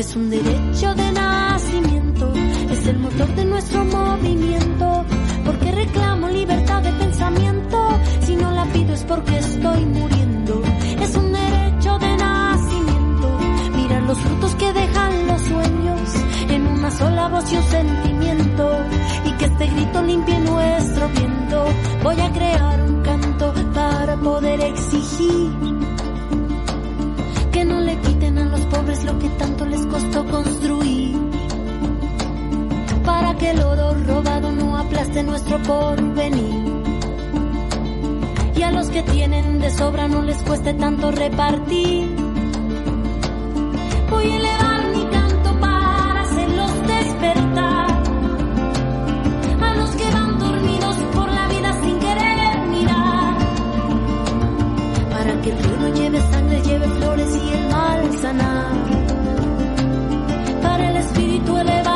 es 0.06 0.14
un 0.14 0.30
derecho 0.30 0.94
de 0.94 1.12
nacimiento, 1.12 2.32
es 2.70 2.86
el 2.86 2.98
motor 3.00 3.26
de 3.34 3.44
nuestro 3.44 3.84
movimiento, 3.84 5.04
porque 5.44 5.72
reclamo 5.72 6.28
libertad 6.28 6.80
de 6.82 6.92
pensamiento, 6.92 7.88
si 8.20 8.36
no 8.36 8.52
la 8.52 8.64
pido 8.66 8.94
es 8.94 9.02
porque 9.02 9.36
estoy 9.36 9.84
muriendo, 9.86 10.62
es 11.00 11.16
un 11.16 11.32
derecho 11.32 11.98
de 11.98 12.16
nacimiento, 12.18 13.38
mirar 13.74 14.02
los 14.04 14.18
frutos 14.18 14.54
que 14.54 14.72
dejan 14.72 15.26
los 15.26 15.42
sueños, 15.42 16.14
en 16.50 16.66
una 16.68 16.90
sola 16.92 17.28
voz 17.28 17.52
y 17.52 17.56
un 17.56 17.64
sentimiento, 17.64 18.78
y 19.24 19.30
que 19.32 19.44
este 19.46 19.66
grito 19.66 20.02
limpie 20.02 20.38
nuestro 20.38 21.08
viento, 21.08 21.64
voy 22.04 22.20
a 22.20 22.32
crear 22.32 22.82
un 22.82 23.02
canto 23.02 23.52
para 23.74 24.16
poder 24.16 24.60
exigir 24.60 25.75
pobres 28.70 29.04
lo 29.04 29.18
que 29.18 29.28
tanto 29.30 29.64
les 29.66 29.84
costó 29.86 30.24
construir. 30.26 31.16
Para 33.04 33.34
que 33.36 33.50
el 33.50 33.60
oro 33.60 33.94
robado 33.94 34.52
no 34.52 34.76
aplaste 34.76 35.22
nuestro 35.22 35.62
porvenir. 35.62 36.64
Y 38.56 38.62
a 38.62 38.70
los 38.70 38.88
que 38.88 39.02
tienen 39.02 39.60
de 39.60 39.70
sobra 39.70 40.08
no 40.08 40.22
les 40.22 40.38
cueste 40.42 40.74
tanto 40.74 41.10
repartir. 41.10 42.14
Voy 44.10 44.30
a 44.32 44.55
lleve 56.66 56.88
flores 56.88 57.36
y 57.36 57.52
el 57.52 57.68
mal 57.70 58.18
sanar. 58.18 58.72
Para 60.62 60.90
el 60.90 60.96
espíritu 60.96 61.56
elevar 61.56 61.95